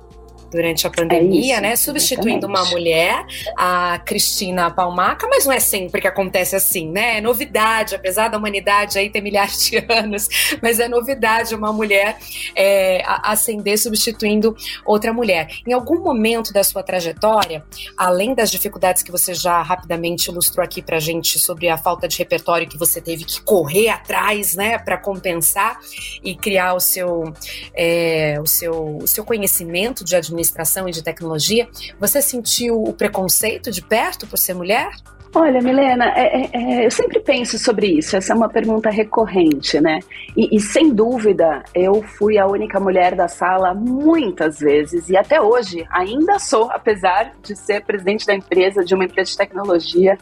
Durante 0.52 0.86
a 0.88 0.90
pandemia, 0.90 1.56
é 1.56 1.56
isso, 1.56 1.62
né? 1.62 1.76
Substituindo 1.76 2.46
exatamente. 2.46 2.62
uma 2.62 2.70
mulher, 2.72 3.26
a 3.58 4.00
Cristina 4.00 4.72
Palmaca, 4.72 5.28
mas 5.28 5.46
não 5.46 5.54
é 5.54 5.60
sempre 5.60 6.02
que 6.02 6.08
acontece 6.08 6.56
assim, 6.56 6.90
né? 6.90 7.18
É 7.18 7.22
novidade, 7.22 7.96
apesar 7.96 8.28
da 8.30 8.38
humanidade 8.38 8.98
aí 8.98 9.10
ter 9.10 9.22
milhares 9.22 9.70
de 9.70 9.86
anos, 9.90 10.28
mas 10.62 10.80
é 10.80 10.88
novidade 10.88 11.54
uma 11.56 11.72
mulher 11.72 12.18
é, 12.56 13.02
ascender 13.06 13.78
substituindo 13.78 14.56
outra 14.86 15.14
mulher. 15.14 15.48
Em 15.68 15.74
algum 15.74 16.00
momento 16.00 16.52
da 16.52 16.64
sua 16.64 16.84
trajetória, 16.84 17.64
além 17.98 18.34
das 18.34 18.52
dificuldades 18.52 19.04
que 19.04 19.12
você 19.12 19.34
já 19.34 19.62
rapidamente 19.62 20.30
ilustrou 20.30 20.64
aqui 20.64 20.82
pra 20.82 21.00
gente 21.00 21.40
sobre 21.40 21.70
a 21.70 21.78
falta 21.78 22.08
de 22.08 22.18
repertório 22.18 22.68
que 22.68 22.78
você 22.78 23.00
teve 23.00 23.24
que 23.24 23.42
correr 23.42 23.90
atrás, 23.90 24.56
né, 24.56 24.78
para 24.78 24.98
compensar 24.98 25.80
e 26.24 26.36
criar 26.36 26.74
o 26.74 26.80
seu, 26.80 27.34
é, 27.74 28.38
o 28.42 28.48
seu, 28.48 28.98
o 28.98 29.08
seu 29.08 29.24
conhecimento 29.24 30.04
de 30.04 30.16
administração 30.16 30.39
administração 30.40 30.88
e 30.88 30.92
de 30.92 31.04
tecnologia, 31.04 31.68
você 32.00 32.22
sentiu 32.22 32.82
o 32.82 32.94
preconceito 32.94 33.72
de 33.72 33.82
perto 33.82 34.26
por 34.26 34.38
ser 34.38 34.54
mulher? 34.54 34.90
Olha, 35.36 35.62
Milena, 35.62 36.06
é, 36.16 36.42
é, 36.42 36.50
é, 36.54 36.86
eu 36.88 36.90
sempre 36.90 37.20
penso 37.20 37.60
sobre 37.60 37.86
isso. 37.86 38.18
Essa 38.18 38.34
é 38.34 38.36
uma 38.36 38.50
pergunta 38.50 38.90
recorrente, 38.90 39.80
né? 39.80 40.00
E, 40.36 40.56
e, 40.56 40.60
sem 40.60 40.92
dúvida, 40.92 41.64
eu 41.76 42.02
fui 42.02 42.40
a 42.40 42.48
única 42.48 42.80
mulher 42.80 43.14
da 43.14 43.28
sala 43.28 43.76
muitas 43.76 44.60
vezes 44.60 45.08
e 45.08 45.16
até 45.16 45.40
hoje 45.40 45.86
ainda 45.92 46.40
sou, 46.40 46.72
apesar 46.72 47.34
de 47.44 47.56
ser 47.56 47.84
presidente 47.84 48.26
da 48.26 48.34
empresa, 48.34 48.84
de 48.84 48.96
uma 48.96 49.06
empresa 49.06 49.30
de 49.30 49.38
tecnologia. 49.38 50.18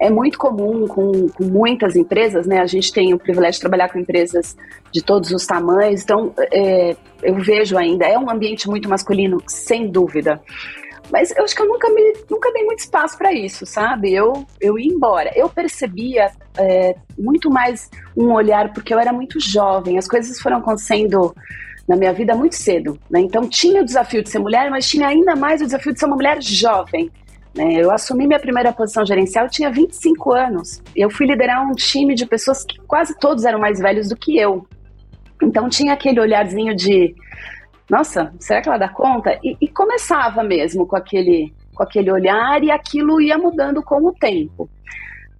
É 0.00 0.10
muito 0.10 0.38
comum 0.38 0.86
com, 0.86 1.28
com 1.28 1.44
muitas 1.44 1.96
empresas, 1.96 2.46
né? 2.46 2.60
A 2.60 2.66
gente 2.66 2.92
tem 2.92 3.12
o 3.12 3.18
privilégio 3.18 3.54
de 3.54 3.60
trabalhar 3.60 3.88
com 3.88 3.98
empresas 3.98 4.56
de 4.92 5.02
todos 5.02 5.30
os 5.32 5.44
tamanhos, 5.46 6.02
então 6.02 6.32
é, 6.52 6.96
eu 7.22 7.34
vejo 7.36 7.76
ainda 7.76 8.06
é 8.06 8.18
um 8.18 8.30
ambiente 8.30 8.68
muito 8.68 8.88
masculino, 8.88 9.42
sem 9.46 9.90
dúvida. 9.90 10.40
Mas 11.10 11.34
eu 11.36 11.42
acho 11.42 11.54
que 11.54 11.62
eu 11.62 11.66
nunca 11.66 11.88
me 11.90 12.12
nunca 12.30 12.52
dei 12.52 12.64
muito 12.64 12.80
espaço 12.80 13.16
para 13.16 13.32
isso, 13.32 13.64
sabe? 13.64 14.12
Eu 14.14 14.46
eu 14.60 14.78
ia 14.78 14.92
embora. 14.92 15.32
Eu 15.34 15.48
percebia 15.48 16.30
é, 16.56 16.94
muito 17.18 17.50
mais 17.50 17.90
um 18.16 18.32
olhar 18.32 18.72
porque 18.72 18.92
eu 18.92 18.98
era 18.98 19.12
muito 19.12 19.40
jovem. 19.40 19.98
As 19.98 20.06
coisas 20.06 20.38
foram 20.38 20.58
acontecendo 20.58 21.34
na 21.88 21.96
minha 21.96 22.12
vida 22.12 22.34
muito 22.34 22.54
cedo, 22.54 22.98
né? 23.10 23.20
Então 23.20 23.48
tinha 23.48 23.80
o 23.80 23.84
desafio 23.84 24.22
de 24.22 24.28
ser 24.28 24.38
mulher, 24.38 24.70
mas 24.70 24.86
tinha 24.86 25.08
ainda 25.08 25.34
mais 25.34 25.62
o 25.62 25.64
desafio 25.64 25.92
de 25.92 25.98
ser 25.98 26.06
uma 26.06 26.16
mulher 26.16 26.40
jovem. 26.42 27.10
Né? 27.54 27.74
Eu 27.74 27.90
assumi 27.90 28.26
minha 28.26 28.38
primeira 28.38 28.72
posição 28.72 29.04
gerencial, 29.04 29.46
eu 29.46 29.50
tinha 29.50 29.70
25 29.70 30.32
anos. 30.32 30.82
Eu 30.94 31.10
fui 31.10 31.26
liderar 31.26 31.62
um 31.66 31.72
time 31.72 32.14
de 32.14 32.26
pessoas 32.26 32.64
que 32.64 32.78
quase 32.80 33.18
todos 33.18 33.44
eram 33.44 33.58
mais 33.58 33.78
velhos 33.78 34.08
do 34.08 34.16
que 34.16 34.38
eu. 34.38 34.66
Então 35.42 35.68
tinha 35.68 35.92
aquele 35.92 36.20
olharzinho 36.20 36.74
de 36.74 37.14
nossa, 37.88 38.34
será 38.38 38.60
que 38.60 38.68
ela 38.68 38.76
dá 38.76 38.88
conta? 38.88 39.38
E, 39.42 39.56
e, 39.60 39.66
começava 39.66 40.42
mesmo 40.42 40.86
com 40.86 40.94
aquele, 40.94 41.54
com 41.74 41.82
aquele 41.82 42.10
olhar 42.10 42.62
e 42.62 42.70
aquilo 42.70 43.18
ia 43.18 43.38
mudando 43.38 43.82
com 43.82 44.04
o 44.04 44.12
tempo. 44.12 44.68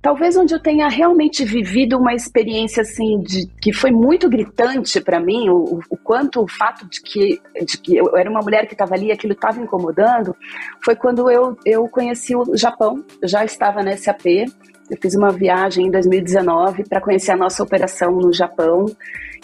Talvez 0.00 0.36
onde 0.36 0.54
eu 0.54 0.60
tenha 0.60 0.88
realmente 0.88 1.44
vivido 1.44 1.98
uma 1.98 2.14
experiência 2.14 2.82
assim 2.82 3.20
de 3.20 3.46
que 3.60 3.72
foi 3.72 3.90
muito 3.90 4.28
gritante 4.28 5.00
para 5.00 5.18
mim, 5.18 5.48
o, 5.48 5.80
o, 5.90 5.96
quanto 5.96 6.40
o 6.40 6.48
fato 6.48 6.86
de 6.88 7.02
que, 7.02 7.42
de 7.64 7.76
que 7.78 7.96
eu 7.96 8.16
era 8.16 8.30
uma 8.30 8.40
mulher 8.40 8.66
que 8.66 8.74
estava 8.74 8.94
ali, 8.94 9.10
aquilo 9.10 9.32
estava 9.32 9.60
incomodando, 9.60 10.36
foi 10.84 10.94
quando 10.94 11.28
eu, 11.28 11.58
eu 11.64 11.88
conheci 11.88 12.36
o 12.36 12.56
Japão. 12.56 13.04
Eu 13.20 13.26
já 13.26 13.44
estava 13.44 13.82
na 13.82 13.96
SAP, 13.96 14.46
eu 14.90 14.96
fiz 15.00 15.14
uma 15.14 15.30
viagem 15.30 15.86
em 15.86 15.90
2019 15.90 16.84
para 16.88 17.00
conhecer 17.00 17.32
a 17.32 17.36
nossa 17.36 17.62
operação 17.62 18.12
no 18.12 18.32
Japão 18.32 18.86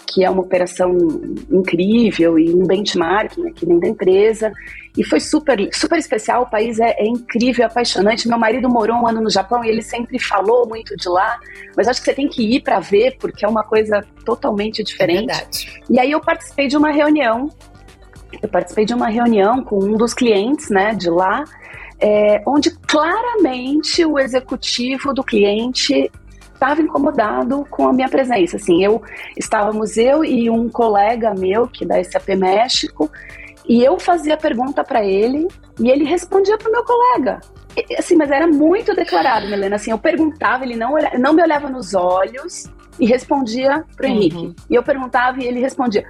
que 0.05 0.23
é 0.23 0.29
uma 0.29 0.41
operação 0.41 0.95
incrível 1.51 2.37
e 2.37 2.53
um 2.53 2.65
benchmarking 2.65 3.47
aqui 3.49 3.65
dentro 3.65 3.81
da 3.81 3.87
empresa. 3.87 4.51
E 4.97 5.03
foi 5.03 5.19
super, 5.19 5.69
super 5.73 5.97
especial, 5.97 6.43
o 6.43 6.49
país 6.49 6.79
é, 6.79 6.95
é, 6.97 7.05
incrível, 7.05 7.63
é 7.63 7.65
apaixonante. 7.65 8.27
Meu 8.27 8.37
marido 8.37 8.69
morou 8.69 8.97
um 8.97 9.07
ano 9.07 9.21
no 9.21 9.29
Japão 9.29 9.63
e 9.63 9.69
ele 9.69 9.81
sempre 9.81 10.19
falou 10.19 10.67
muito 10.67 10.95
de 10.95 11.09
lá, 11.09 11.37
mas 11.75 11.87
acho 11.87 11.99
que 11.99 12.05
você 12.05 12.13
tem 12.13 12.29
que 12.29 12.55
ir 12.55 12.61
para 12.61 12.79
ver, 12.79 13.17
porque 13.19 13.43
é 13.43 13.47
uma 13.47 13.63
coisa 13.63 14.05
totalmente 14.23 14.83
diferente. 14.83 15.81
E 15.89 15.99
aí 15.99 16.11
eu 16.11 16.21
participei 16.21 16.67
de 16.67 16.77
uma 16.77 16.91
reunião, 16.91 17.49
eu 18.41 18.47
participei 18.47 18.85
de 18.85 18.93
uma 18.93 19.07
reunião 19.07 19.63
com 19.63 19.83
um 19.83 19.97
dos 19.97 20.13
clientes 20.13 20.69
né, 20.69 20.93
de 20.93 21.09
lá, 21.09 21.43
é, 21.99 22.41
onde 22.45 22.71
claramente 22.71 24.05
o 24.05 24.19
executivo 24.19 25.13
do 25.13 25.23
cliente 25.23 26.11
estava 26.53 26.81
incomodado 26.81 27.65
com 27.69 27.87
a 27.87 27.93
minha 27.93 28.09
presença. 28.09 28.57
Assim, 28.57 28.83
eu 28.83 29.01
estávamos 29.37 29.97
eu 29.97 30.23
e 30.23 30.49
um 30.49 30.69
colega 30.69 31.33
meu 31.33 31.67
que 31.67 31.85
da 31.85 32.03
SAP 32.03 32.29
México 32.29 33.09
e 33.67 33.83
eu 33.83 33.99
fazia 33.99 34.37
pergunta 34.37 34.83
para 34.83 35.03
ele 35.03 35.47
e 35.79 35.89
ele 35.89 36.03
respondia 36.05 36.57
para 36.57 36.69
o 36.69 36.71
meu 36.71 36.83
colega. 36.83 37.41
E, 37.75 37.95
assim, 37.95 38.15
mas 38.15 38.31
era 38.31 38.47
muito 38.47 38.95
declarado, 38.95 39.47
Melena. 39.47 39.75
Assim, 39.75 39.91
eu 39.91 39.97
perguntava, 39.97 40.63
ele 40.63 40.75
não, 40.75 40.95
não 41.19 41.33
me 41.33 41.41
olhava 41.41 41.69
nos 41.69 41.93
olhos 41.93 42.65
e 42.99 43.05
respondia 43.05 43.83
para 43.95 44.07
o 44.07 44.09
uhum. 44.09 44.15
Henrique. 44.15 44.55
E 44.69 44.75
eu 44.75 44.83
perguntava 44.83 45.41
e 45.41 45.47
ele 45.47 45.59
respondia. 45.59 46.05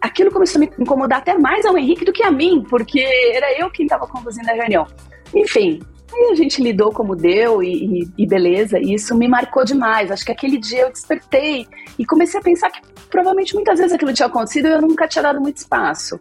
Aquilo 0.00 0.30
começou 0.30 0.58
a 0.58 0.60
me 0.60 0.70
incomodar 0.78 1.20
até 1.20 1.38
mais 1.38 1.64
ao 1.64 1.78
Henrique 1.78 2.04
do 2.04 2.12
que 2.12 2.22
a 2.22 2.30
mim, 2.30 2.64
porque 2.68 3.00
era 3.32 3.58
eu 3.58 3.70
quem 3.70 3.86
estava 3.86 4.06
conduzindo 4.06 4.48
a 4.50 4.52
reunião. 4.52 4.86
Enfim, 5.34 5.80
Aí 6.12 6.32
a 6.32 6.34
gente 6.34 6.60
lidou 6.60 6.92
como 6.92 7.14
deu 7.14 7.62
e, 7.62 8.02
e, 8.02 8.08
e, 8.18 8.26
beleza, 8.26 8.78
e 8.78 8.94
isso 8.94 9.16
me 9.16 9.28
marcou 9.28 9.64
demais. 9.64 10.10
Acho 10.10 10.24
que 10.24 10.32
aquele 10.32 10.58
dia 10.58 10.82
eu 10.82 10.92
despertei 10.92 11.66
e 11.98 12.04
comecei 12.04 12.40
a 12.40 12.42
pensar 12.42 12.70
que 12.70 12.80
provavelmente 13.08 13.54
muitas 13.54 13.78
vezes 13.78 13.92
aquilo 13.92 14.12
tinha 14.12 14.26
acontecido 14.26 14.66
e 14.66 14.72
eu 14.72 14.82
nunca 14.82 15.06
tinha 15.06 15.22
dado 15.22 15.40
muito 15.40 15.58
espaço. 15.58 16.20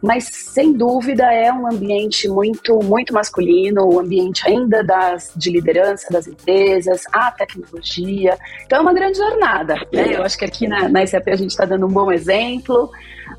Mas 0.00 0.24
sem 0.24 0.72
dúvida 0.72 1.32
é 1.32 1.52
um 1.52 1.66
ambiente 1.66 2.28
muito, 2.28 2.78
muito 2.82 3.12
masculino, 3.12 3.84
o 3.84 3.94
um 3.94 4.00
ambiente 4.00 4.46
ainda 4.46 4.84
das, 4.84 5.32
de 5.34 5.50
liderança 5.50 6.12
das 6.12 6.26
empresas, 6.28 7.02
a 7.12 7.30
tecnologia. 7.30 8.38
Então 8.64 8.78
é 8.78 8.82
uma 8.82 8.92
grande 8.92 9.18
jornada. 9.18 9.76
Né? 9.92 10.14
Eu 10.14 10.22
acho 10.22 10.38
que 10.38 10.44
aqui 10.44 10.68
na, 10.68 10.88
na 10.88 11.06
SAP 11.06 11.28
a 11.28 11.36
gente 11.36 11.50
está 11.50 11.64
dando 11.64 11.86
um 11.86 11.92
bom 11.92 12.12
exemplo, 12.12 12.90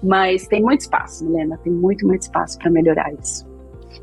mas 0.04 0.48
tem 0.48 0.62
muito 0.62 0.82
espaço, 0.82 1.24
Helena, 1.26 1.58
tem 1.64 1.72
muito, 1.72 2.06
muito 2.06 2.24
espaço 2.24 2.58
para 2.58 2.72
melhorar 2.72 3.14
isso. 3.14 3.55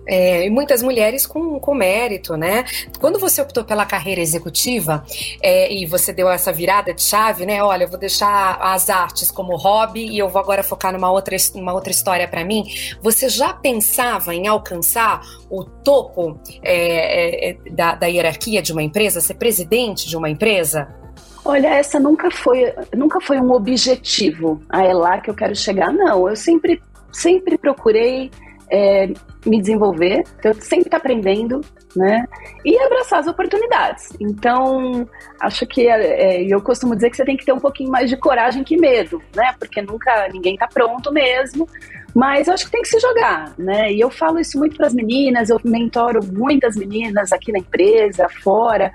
É, 0.07 0.47
e 0.47 0.51
muitas 0.51 0.83
mulheres 0.83 1.27
com, 1.27 1.59
com 1.61 1.75
mérito, 1.75 2.37
né? 2.37 2.65
Quando 3.01 3.19
você 3.19 3.41
optou 3.41 3.65
pela 3.65 3.87
carreira 3.87 4.21
executiva 4.21 5.05
é, 5.43 5.73
e 5.73 5.87
você 5.87 6.13
deu 6.13 6.29
essa 6.29 6.53
virada 6.53 6.93
de 6.93 7.03
chave, 7.03 7.47
né? 7.47 7.63
Olha, 7.63 7.85
eu 7.85 7.89
vou 7.89 7.99
deixar 7.99 8.59
as 8.61 8.91
artes 8.91 9.31
como 9.31 9.57
hobby 9.57 10.07
e 10.07 10.19
eu 10.19 10.29
vou 10.29 10.41
agora 10.41 10.63
focar 10.63 10.93
numa 10.93 11.11
outra, 11.11 11.37
numa 11.55 11.73
outra 11.73 11.91
história 11.91 12.27
para 12.29 12.45
mim. 12.45 12.65
Você 13.03 13.29
já 13.29 13.53
pensava 13.53 14.35
em 14.35 14.47
alcançar 14.47 15.21
o 15.51 15.65
topo 15.65 16.39
é, 16.63 16.77
é, 16.77 17.51
é, 17.51 17.71
da, 17.71 17.95
da 17.95 18.07
hierarquia 18.07 18.63
de 18.63 18.73
uma 18.73 18.83
empresa, 18.83 19.21
ser 19.21 19.35
presidente 19.35 20.09
de 20.09 20.17
uma 20.17 20.29
empresa? 20.29 20.89
Olha, 21.45 21.69
essa 21.69 21.99
nunca 21.99 22.31
foi, 22.31 22.73
nunca 22.95 23.21
foi 23.21 23.41
um 23.41 23.53
objetivo. 23.53 24.63
Ah, 24.69 24.85
é 24.85 24.95
lá 24.95 25.21
que 25.21 25.29
eu 25.29 25.35
quero 25.35 25.55
chegar. 25.57 25.93
Não, 25.93 26.29
eu 26.29 26.37
sempre, 26.37 26.81
sempre 27.13 27.59
procurei 27.59 28.31
é, 28.73 29.13
me 29.45 29.61
desenvolver, 29.61 30.25
eu 30.43 30.55
sempre 30.55 30.87
estou 30.87 30.97
aprendendo, 30.97 31.61
né? 31.95 32.27
E 32.65 32.79
abraçar 32.79 33.21
as 33.21 33.27
oportunidades. 33.27 34.09
Então, 34.19 35.07
acho 35.39 35.67
que 35.67 35.87
é, 35.87 36.41
é, 36.41 36.43
eu 36.43 36.63
costumo 36.63 36.95
dizer 36.95 37.11
que 37.11 37.17
você 37.19 37.25
tem 37.25 37.37
que 37.37 37.45
ter 37.45 37.53
um 37.53 37.61
pouquinho 37.61 37.91
mais 37.91 38.09
de 38.09 38.17
coragem 38.17 38.65
que 38.65 38.79
medo, 38.79 39.23
né? 39.37 39.55
Porque 39.59 39.83
nunca 39.83 40.27
ninguém 40.33 40.55
está 40.55 40.67
pronto 40.67 41.13
mesmo. 41.13 41.69
Mas 42.15 42.47
eu 42.47 42.55
acho 42.55 42.67
que 42.67 42.73
tem 42.73 42.83
que 42.83 42.89
se 42.89 43.01
jogar, 43.01 43.53
né? 43.59 43.93
E 43.93 44.01
eu 44.01 44.11
falo 44.11 44.39
isso 44.39 44.59
muito 44.59 44.77
para 44.77 44.87
as 44.87 44.95
meninas, 44.95 45.49
eu 45.49 45.59
mentoro 45.65 46.21
muitas 46.25 46.77
meninas 46.77 47.33
aqui 47.33 47.53
na 47.53 47.59
empresa, 47.59 48.29
fora, 48.43 48.93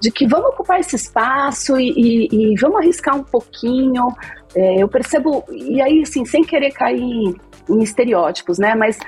de 0.00 0.10
que 0.10 0.26
vamos 0.26 0.50
ocupar 0.50 0.78
esse 0.78 0.94
espaço 0.94 1.78
e, 1.78 1.90
e, 1.90 2.52
e 2.52 2.54
vamos 2.60 2.78
arriscar 2.78 3.16
um 3.16 3.24
pouquinho. 3.24 4.08
É, 4.54 4.82
eu 4.82 4.88
percebo, 4.88 5.44
e 5.50 5.80
aí, 5.80 6.02
assim, 6.02 6.24
sem 6.24 6.42
querer 6.42 6.70
cair 6.72 7.34
em 7.68 7.82
estereótipos, 7.82 8.58
né? 8.58 8.74
Mas 8.74 8.98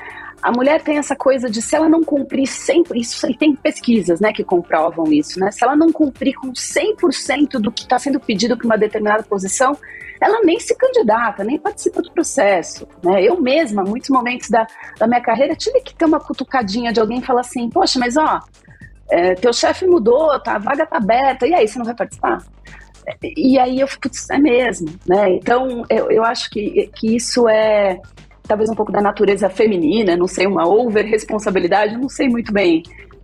a 0.42 0.50
mulher 0.50 0.82
tem 0.82 0.98
essa 0.98 1.14
coisa 1.14 1.48
de 1.48 1.62
se 1.62 1.76
ela 1.76 1.88
não 1.88 2.02
cumprir 2.02 2.48
sempre, 2.48 3.00
isso 3.00 3.24
e 3.30 3.36
tem 3.36 3.54
pesquisas, 3.54 4.18
né, 4.18 4.32
que 4.32 4.42
comprovam 4.42 5.12
isso, 5.12 5.38
né? 5.38 5.50
Se 5.52 5.64
ela 5.64 5.76
não 5.76 5.92
cumprir 5.92 6.34
com 6.34 6.52
100% 6.52 7.60
do 7.60 7.70
que 7.70 7.82
está 7.82 7.98
sendo 7.98 8.18
pedido 8.18 8.56
para 8.56 8.66
uma 8.66 8.76
determinada 8.76 9.22
posição, 9.22 9.76
ela 10.20 10.40
nem 10.42 10.58
se 10.58 10.74
candidata, 10.76 11.44
nem 11.44 11.58
participa 11.58 12.02
do 12.02 12.10
processo, 12.10 12.88
né? 13.04 13.22
Eu 13.22 13.40
mesma, 13.40 13.84
muitos 13.84 14.10
momentos 14.10 14.48
da, 14.48 14.66
da 14.98 15.06
minha 15.06 15.20
carreira, 15.20 15.54
tive 15.54 15.80
que 15.80 15.94
ter 15.94 16.04
uma 16.04 16.18
cutucadinha 16.18 16.92
de 16.92 17.00
alguém 17.00 17.22
falar 17.22 17.42
assim, 17.42 17.70
poxa, 17.70 18.00
mas 18.00 18.16
ó, 18.16 18.40
é, 19.10 19.34
teu 19.34 19.52
chefe 19.52 19.86
mudou, 19.86 20.40
tá, 20.40 20.56
a 20.56 20.58
vaga 20.58 20.86
tá 20.86 20.96
aberta, 20.96 21.46
e 21.46 21.54
aí, 21.54 21.68
você 21.68 21.78
não 21.78 21.84
vai 21.84 21.94
participar? 21.94 22.42
E 23.36 23.58
aí 23.58 23.80
eu 23.80 23.86
fico, 23.88 24.08
é 24.30 24.38
mesmo, 24.38 24.88
né? 25.06 25.30
Então, 25.34 25.84
eu, 25.90 26.10
eu 26.10 26.24
acho 26.24 26.48
que, 26.50 26.90
que 26.94 27.16
isso 27.16 27.48
é 27.48 28.00
talvez 28.52 28.68
um 28.68 28.74
pouco 28.74 28.92
da 28.92 29.00
natureza 29.00 29.48
feminina, 29.48 30.14
não 30.14 30.26
sei, 30.26 30.46
uma 30.46 30.68
over 30.68 31.06
responsabilidade, 31.06 31.96
não 31.96 32.08
sei 32.08 32.28
muito 32.28 32.52
bem 32.52 32.82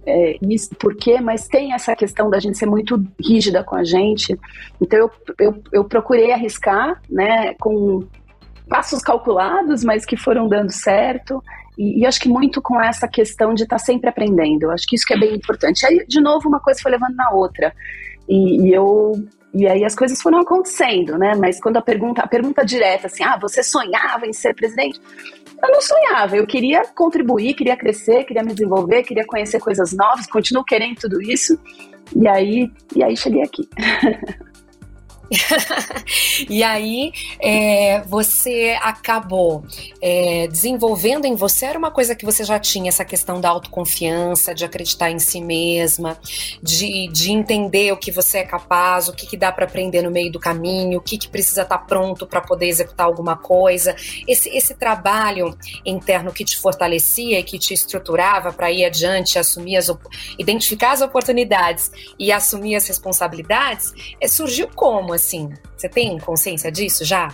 é, 0.09 0.39
isso, 0.41 0.75
por 0.77 0.97
quê, 0.97 1.21
mas 1.21 1.47
tem 1.47 1.75
essa 1.75 1.95
questão 1.95 2.31
da 2.31 2.39
gente 2.39 2.57
ser 2.57 2.65
muito 2.65 3.05
rígida 3.21 3.63
com 3.63 3.77
a 3.77 3.85
gente. 3.85 4.39
Então 4.81 4.99
eu, 4.99 5.11
eu, 5.39 5.63
eu 5.71 5.85
procurei 5.85 6.33
arriscar, 6.33 6.99
né, 7.11 7.53
com 7.61 8.07
passos 8.67 9.03
calculados, 9.03 9.85
mas 9.85 10.07
que 10.07 10.17
foram 10.17 10.49
dando 10.49 10.73
certo. 10.73 11.45
E, 11.77 12.01
e, 12.01 12.07
acho 12.07 12.21
que 12.21 12.29
muito 12.29 12.63
com 12.63 12.81
essa 12.81 13.07
questão 13.07 13.53
de 13.53 13.65
estar 13.65 13.77
tá 13.77 13.85
sempre 13.85 14.09
aprendendo. 14.09 14.71
Acho 14.71 14.87
que 14.87 14.97
isso 14.97 15.05
que 15.07 15.13
é 15.13 15.19
bem 15.19 15.35
importante. 15.35 15.85
Aí, 15.85 16.03
de 16.09 16.23
novo, 16.23 16.49
uma 16.49 16.59
coisa 16.59 16.81
foi 16.81 16.91
levando 16.91 17.15
na 17.15 17.31
outra. 17.31 17.75
E, 18.27 18.63
e 18.67 18.73
eu 18.73 19.13
e 19.53 19.67
aí 19.67 19.85
as 19.85 19.95
coisas 19.95 20.21
foram 20.21 20.41
acontecendo, 20.41 21.17
né? 21.17 21.35
Mas 21.35 21.61
quando 21.61 21.79
a 21.79 21.83
pergunta, 21.83 22.23
a 22.23 22.29
pergunta 22.29 22.65
direta, 22.65 23.07
assim, 23.07 23.23
ah, 23.23 23.39
você 23.41 23.63
sonhava 23.63 24.27
em 24.27 24.33
ser 24.33 24.55
presidente? 24.55 25.01
Eu 25.63 25.71
não 25.71 25.81
sonhava, 25.81 26.37
eu 26.37 26.47
queria 26.47 26.85
contribuir, 26.95 27.55
queria 27.55 27.77
crescer, 27.77 28.25
queria 28.25 28.43
me 28.43 28.53
desenvolver, 28.53 29.03
queria 29.03 29.27
conhecer 29.27 29.59
coisas 29.59 29.93
novas, 29.93 30.27
continuo 30.27 30.65
querendo 30.65 30.97
tudo 30.97 31.21
isso. 31.21 31.59
E 32.15 32.29
aí, 32.29 32.71
e 32.95 33.03
aí 33.03 33.17
cheguei 33.17 33.43
aqui. 33.43 33.69
e 36.49 36.63
aí 36.63 37.13
é, 37.41 38.01
você 38.03 38.79
acabou 38.81 39.65
é, 40.01 40.47
desenvolvendo 40.49 41.27
em 41.27 41.35
você, 41.35 41.67
era 41.67 41.79
uma 41.79 41.91
coisa 41.91 42.15
que 42.15 42.25
você 42.25 42.45
já 42.45 42.59
tinha, 42.59 42.89
essa 42.89 43.05
questão 43.05 43.41
da 43.41 43.49
autoconfiança, 43.51 44.55
de 44.55 44.65
acreditar 44.65 45.11
em 45.11 45.19
si 45.19 45.41
mesma, 45.41 46.19
de, 46.63 47.09
de 47.09 47.31
entender 47.31 47.93
o 47.93 47.97
que 47.97 48.11
você 48.11 48.39
é 48.39 48.45
capaz, 48.45 49.09
o 49.09 49.13
que, 49.13 49.27
que 49.27 49.37
dá 49.37 49.53
para 49.53 49.67
aprender 49.67 50.03
no 50.03 50.11
meio 50.11 50.33
do 50.33 50.41
caminho, 50.41 50.99
o 50.99 51.03
que, 51.03 51.19
que 51.19 51.29
precisa 51.29 51.63
estar 51.63 51.79
tá 51.79 51.85
pronto 51.85 52.27
para 52.27 52.41
poder 52.41 52.67
executar 52.67 53.07
alguma 53.07 53.37
coisa. 53.37 53.95
Esse, 54.27 54.49
esse 54.49 54.75
trabalho 54.75 55.57
interno 55.85 56.33
que 56.33 56.45
te 56.45 56.57
fortalecia 56.57 57.39
e 57.39 57.43
que 57.43 57.59
te 57.59 57.75
estruturava 57.75 58.53
para 58.53 58.71
ir 58.71 58.85
adiante, 58.85 59.39
assumir 59.39 59.77
as, 59.77 59.91
identificar 60.39 60.93
as 60.93 61.03
oportunidades 61.03 61.91
e 62.19 62.33
assumir 62.33 62.77
as 62.77 62.87
responsabilidades, 62.87 63.93
é, 64.21 64.27
surgiu 64.27 64.69
como? 64.75 65.18
Assim? 65.19 65.51
Você 65.77 65.89
tem 65.89 66.19
consciência 66.19 66.71
disso 66.73 67.05
já? 67.05 67.29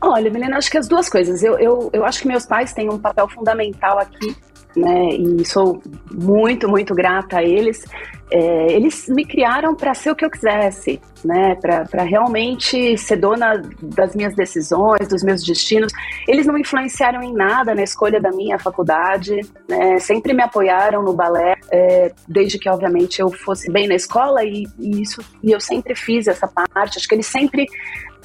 Olha, 0.00 0.30
Milena, 0.30 0.56
acho 0.58 0.70
que 0.70 0.78
as 0.78 0.86
duas 0.86 1.08
coisas. 1.08 1.42
Eu, 1.42 1.58
eu, 1.58 1.90
eu 1.92 2.04
acho 2.04 2.20
que 2.20 2.28
meus 2.28 2.46
pais 2.46 2.72
têm 2.72 2.88
um 2.88 2.98
papel 2.98 3.28
fundamental 3.28 3.98
aqui, 3.98 4.36
né? 4.76 5.08
E 5.08 5.44
sou 5.44 5.82
muito, 6.12 6.68
muito 6.68 6.94
grata 6.94 7.38
a 7.38 7.42
eles 7.42 7.84
é, 8.30 8.72
eles 8.72 9.08
me 9.08 9.24
criaram 9.24 9.74
para 9.74 9.94
ser 9.94 10.10
o 10.10 10.16
que 10.16 10.24
eu 10.24 10.30
quisesse, 10.30 11.00
né? 11.24 11.54
Para 11.56 12.02
realmente 12.02 12.98
ser 12.98 13.16
dona 13.16 13.62
das 13.80 14.16
minhas 14.16 14.34
decisões, 14.34 15.06
dos 15.08 15.22
meus 15.22 15.44
destinos. 15.44 15.92
Eles 16.26 16.46
não 16.46 16.58
influenciaram 16.58 17.22
em 17.22 17.32
nada 17.32 17.74
na 17.74 17.82
escolha 17.82 18.20
da 18.20 18.30
minha 18.30 18.58
faculdade, 18.58 19.40
né? 19.68 19.98
Sempre 20.00 20.32
me 20.32 20.42
apoiaram 20.42 21.02
no 21.02 21.12
balé, 21.12 21.54
é, 21.70 22.12
desde 22.26 22.58
que 22.58 22.68
obviamente 22.68 23.20
eu 23.20 23.30
fosse 23.30 23.70
bem 23.70 23.86
na 23.86 23.94
escola 23.94 24.44
e, 24.44 24.66
e 24.78 25.02
isso 25.02 25.22
e 25.42 25.52
eu 25.52 25.60
sempre 25.60 25.94
fiz 25.94 26.26
essa 26.26 26.48
parte. 26.48 26.98
Acho 26.98 27.08
que 27.08 27.14
eles 27.14 27.26
sempre 27.26 27.66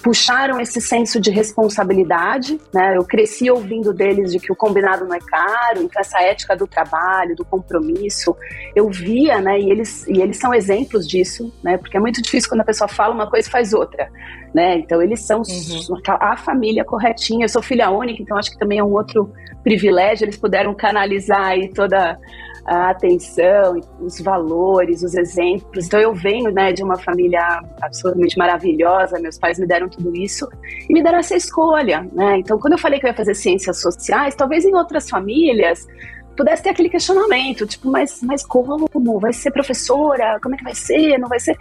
puxaram 0.01 0.59
esse 0.59 0.81
senso 0.81 1.19
de 1.19 1.29
responsabilidade, 1.29 2.59
né? 2.73 2.97
Eu 2.97 3.03
cresci 3.03 3.49
ouvindo 3.49 3.93
deles 3.93 4.31
de 4.31 4.39
que 4.39 4.51
o 4.51 4.55
combinado 4.55 5.05
não 5.05 5.15
é 5.15 5.19
caro, 5.19 5.81
então 5.81 5.99
essa 6.01 6.21
ética 6.21 6.55
do 6.55 6.67
trabalho, 6.67 7.35
do 7.35 7.45
compromisso, 7.45 8.35
eu 8.75 8.89
via, 8.89 9.39
né? 9.39 9.59
E 9.59 9.69
eles, 9.69 9.90
e 10.07 10.21
eles 10.21 10.37
são 10.37 10.53
exemplos 10.53 11.07
disso, 11.07 11.53
né? 11.63 11.77
Porque 11.77 11.97
é 11.97 11.99
muito 11.99 12.21
difícil 12.21 12.49
quando 12.49 12.61
a 12.61 12.65
pessoa 12.65 12.87
fala 12.87 13.13
uma 13.13 13.29
coisa 13.29 13.47
e 13.47 13.51
faz 13.51 13.73
outra, 13.73 14.09
né? 14.53 14.77
Então 14.77 15.01
eles 15.01 15.21
são 15.21 15.39
uhum. 15.39 16.01
a 16.19 16.37
família 16.37 16.83
corretinha. 16.83 17.45
Eu 17.45 17.49
sou 17.49 17.61
filha 17.61 17.89
única, 17.89 18.21
então 18.21 18.37
acho 18.37 18.51
que 18.51 18.59
também 18.59 18.79
é 18.79 18.83
um 18.83 18.91
outro 18.91 19.31
privilégio. 19.63 20.25
Eles 20.25 20.37
puderam 20.37 20.73
canalizar 20.73 21.45
aí 21.45 21.69
toda 21.69 22.17
a 22.65 22.91
atenção, 22.91 23.79
os 23.99 24.19
valores, 24.21 25.03
os 25.03 25.15
exemplos. 25.15 25.85
Então 25.85 25.99
eu 25.99 26.13
venho, 26.13 26.51
né, 26.51 26.71
de 26.71 26.83
uma 26.83 26.97
família 26.97 27.61
absolutamente 27.81 28.37
maravilhosa. 28.37 29.19
Meus 29.19 29.37
pais 29.37 29.59
me 29.59 29.65
deram 29.65 29.89
tudo 29.89 30.15
isso 30.15 30.47
e 30.89 30.93
me 30.93 31.01
deram 31.01 31.19
essa 31.19 31.35
escolha, 31.35 32.07
né? 32.13 32.37
Então 32.37 32.59
quando 32.59 32.73
eu 32.73 32.79
falei 32.79 32.99
que 32.99 33.05
eu 33.05 33.09
ia 33.09 33.15
fazer 33.15 33.33
ciências 33.33 33.81
sociais, 33.81 34.35
talvez 34.35 34.65
em 34.65 34.75
outras 34.75 35.09
famílias 35.09 35.87
pudesse 36.35 36.63
ter 36.63 36.69
aquele 36.69 36.89
questionamento, 36.89 37.65
tipo, 37.65 37.89
mas, 37.89 38.21
mas 38.21 38.45
como? 38.45 38.87
Vai 39.19 39.33
ser 39.33 39.51
professora? 39.51 40.39
Como 40.41 40.55
é 40.55 40.57
que 40.57 40.63
vai 40.63 40.75
ser? 40.75 41.17
Não 41.17 41.27
vai 41.27 41.39
ser? 41.39 41.55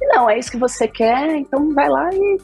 Não, 0.00 0.28
é 0.28 0.38
isso 0.38 0.50
que 0.50 0.58
você 0.58 0.88
quer, 0.88 1.36
então 1.36 1.72
vai 1.72 1.88
lá 1.88 2.10
e 2.12 2.38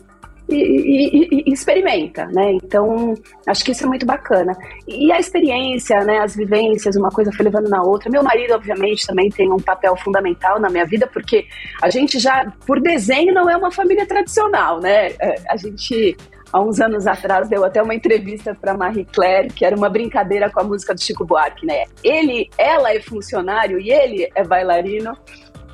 e, 0.50 0.56
e, 0.56 1.44
e, 1.46 1.52
experimenta, 1.52 2.26
né? 2.26 2.52
Então, 2.54 3.14
acho 3.46 3.64
que 3.64 3.70
isso 3.70 3.85
é 3.85 3.87
muito 3.87 4.04
bacana. 4.04 4.56
E 4.87 5.12
a 5.12 5.18
experiência, 5.18 6.00
né, 6.04 6.18
as 6.18 6.35
vivências, 6.35 6.96
uma 6.96 7.11
coisa 7.11 7.33
foi 7.33 7.44
levando 7.44 7.68
na 7.68 7.83
outra. 7.83 8.11
Meu 8.11 8.22
marido, 8.22 8.54
obviamente, 8.54 9.06
também 9.06 9.30
tem 9.30 9.50
um 9.52 9.59
papel 9.59 9.96
fundamental 9.96 10.61
na 10.61 10.68
minha 10.68 10.85
vida, 10.85 11.06
porque 11.06 11.46
a 11.80 11.88
gente 11.88 12.18
já, 12.18 12.52
por 12.66 12.80
desenho, 12.80 13.33
não 13.33 13.48
é 13.48 13.56
uma 13.56 13.70
família 13.70 14.06
tradicional, 14.06 14.80
né? 14.80 15.12
É, 15.20 15.37
a 15.48 15.56
gente 15.56 16.16
há 16.52 16.60
uns 16.60 16.80
anos 16.80 17.06
atrás 17.06 17.48
deu 17.48 17.64
até 17.64 17.82
uma 17.82 17.94
entrevista 17.94 18.54
para 18.54 18.74
Marie 18.74 19.04
Claire, 19.04 19.52
que 19.52 19.64
era 19.64 19.76
uma 19.76 19.88
brincadeira 19.88 20.50
com 20.50 20.60
a 20.60 20.64
música 20.64 20.94
do 20.94 21.00
Chico 21.00 21.24
Buarque, 21.24 21.66
né? 21.66 21.84
Ele, 22.02 22.50
ela 22.58 22.92
é 22.92 23.00
funcionário 23.00 23.78
e 23.80 23.90
ele 23.90 24.28
é 24.34 24.44
bailarino. 24.44 25.16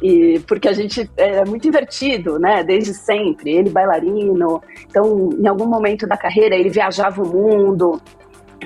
E 0.03 0.41
porque 0.41 0.69
a 0.69 0.75
gente 0.75 1.11
é 1.17 1.43
muito 1.47 1.67
invertido, 1.67 2.39
né? 2.39 2.63
Desde 2.63 2.93
sempre. 2.93 3.55
Ele 3.55 3.71
bailarino, 3.71 4.63
então 4.89 5.31
em 5.39 5.47
algum 5.47 5.67
momento 5.67 6.07
da 6.07 6.17
carreira 6.17 6.55
ele 6.55 6.69
viajava 6.69 7.23
o 7.23 7.27
mundo. 7.27 8.01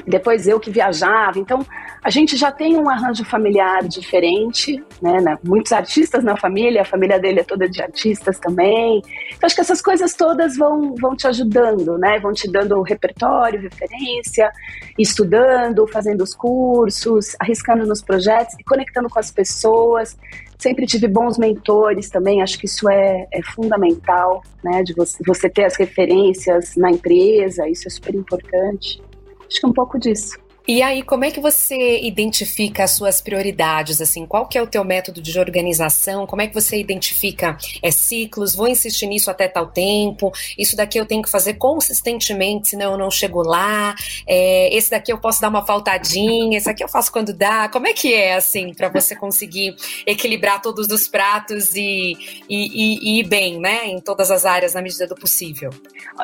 Depois 0.07 0.47
eu 0.47 0.61
que 0.61 0.71
viajava. 0.71 1.39
Então 1.39 1.65
a 2.03 2.09
gente 2.09 2.37
já 2.37 2.51
tem 2.51 2.77
um 2.77 2.89
arranjo 2.89 3.25
familiar 3.25 3.87
diferente, 3.87 4.83
né? 5.03 5.21
né? 5.21 5.39
Muitos 5.45 5.73
artistas 5.73 6.25
na 6.25 6.37
família, 6.37 6.83
a 6.83 6.85
família 6.85 7.19
dele 7.19 7.41
é 7.41 7.45
toda 7.45 7.69
de 7.69 7.83
artistas 7.83 8.39
também. 8.39 9.03
Então 9.29 9.47
acho 9.47 9.55
que 9.55 9.61
essas 9.61 9.83
coisas 9.83 10.15
todas 10.15 10.57
vão, 10.57 10.95
vão 10.95 11.15
te 11.15 11.27
ajudando, 11.27 11.99
né? 11.99 12.19
Vão 12.19 12.33
te 12.33 12.51
dando 12.51 12.81
repertório, 12.83 13.61
referência, 13.61 14.51
estudando, 14.99 15.87
fazendo 15.87 16.23
os 16.23 16.35
cursos, 16.35 17.37
arriscando 17.39 17.87
nos 17.87 18.01
projetos 18.01 18.55
e 18.59 18.65
conectando 18.65 19.09
com 19.09 19.19
as 19.19 19.31
pessoas. 19.31 20.17
Sempre 20.59 20.87
tive 20.87 21.09
bons 21.09 21.39
mentores 21.39 22.11
também, 22.11 22.43
acho 22.43 22.59
que 22.59 22.67
isso 22.67 22.89
é, 22.89 23.27
é 23.33 23.43
fundamental, 23.43 24.43
né? 24.65 24.83
De 24.83 24.95
você, 24.95 25.23
você 25.27 25.51
ter 25.51 25.65
as 25.65 25.77
referências 25.77 26.77
na 26.77 26.91
empresa, 26.91 27.69
isso 27.69 27.89
é 27.89 27.91
super 27.91 28.15
importante. 28.15 29.03
Acho 29.51 29.61
que 29.61 29.67
um 29.67 29.73
pouco 29.73 29.99
disso. 29.99 30.39
E 30.69 30.83
aí, 30.83 31.03
como 31.03 31.25
é 31.25 31.31
que 31.31 31.41
você 31.41 32.01
identifica 32.01 32.85
as 32.85 32.93
suas 32.93 33.21
prioridades? 33.21 34.01
Assim, 34.01 34.27
qual 34.27 34.47
que 34.47 34.59
é 34.59 34.63
o 34.63 34.67
teu 34.67 34.85
método 34.85 35.21
de 35.21 35.39
organização? 35.39 36.27
Como 36.27 36.43
é 36.43 36.47
que 36.47 36.55
você 36.55 36.79
identifica 36.79 37.57
é, 37.83 37.91
ciclos? 37.91 38.55
Vou 38.55 38.69
insistir 38.69 39.07
nisso 39.07 39.31
até 39.31 39.49
tal 39.49 39.69
tempo. 39.69 40.31
Isso 40.59 40.77
daqui 40.77 40.99
eu 40.99 41.07
tenho 41.07 41.23
que 41.23 41.31
fazer 41.31 41.55
consistentemente, 41.55 42.69
senão 42.69 42.93
eu 42.93 42.99
não 42.99 43.11
chego 43.11 43.43
lá. 43.43 43.95
É, 44.27 44.75
esse 44.75 44.91
daqui 44.91 45.13
eu 45.13 45.19
posso 45.19 45.41
dar 45.41 45.49
uma 45.49 45.65
faltadinha. 45.65 46.59
Esse 46.59 46.69
aqui 46.69 46.85
eu 46.85 46.89
faço 46.89 47.11
quando 47.11 47.33
dá. 47.33 47.69
Como 47.69 47.87
é 47.87 47.93
que 47.93 48.13
é 48.13 48.35
assim 48.35 48.75
para 48.75 48.89
você 48.89 49.17
conseguir 49.17 49.75
equilibrar 50.07 50.61
todos 50.61 50.89
os 50.89 51.09
pratos 51.09 51.75
e, 51.75 52.17
e, 52.49 52.49
e, 52.49 52.99
e 53.03 53.21
ir 53.21 53.29
bem, 53.29 53.59
né? 53.59 53.87
Em 53.87 53.99
todas 53.99 54.31
as 54.31 54.45
áreas 54.45 54.75
na 54.75 54.83
medida 54.83 55.07
do 55.07 55.15
possível. 55.15 55.71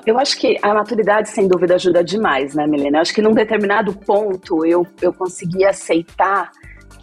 Eu 0.04 0.18
acho 0.18 0.38
que 0.38 0.58
a 0.62 0.74
maturidade, 0.74 1.30
sem 1.30 1.48
dúvida, 1.48 1.74
ajuda 1.76 2.04
demais, 2.04 2.54
né, 2.54 2.66
Milena? 2.66 2.98
Eu 2.98 3.02
acho 3.02 3.14
que 3.14 3.22
num 3.22 3.32
determinado 3.32 3.92
ponto 3.94 4.25
ponto 4.26 4.66
eu, 4.66 4.86
eu 5.00 5.12
consegui 5.12 5.64
aceitar 5.64 6.50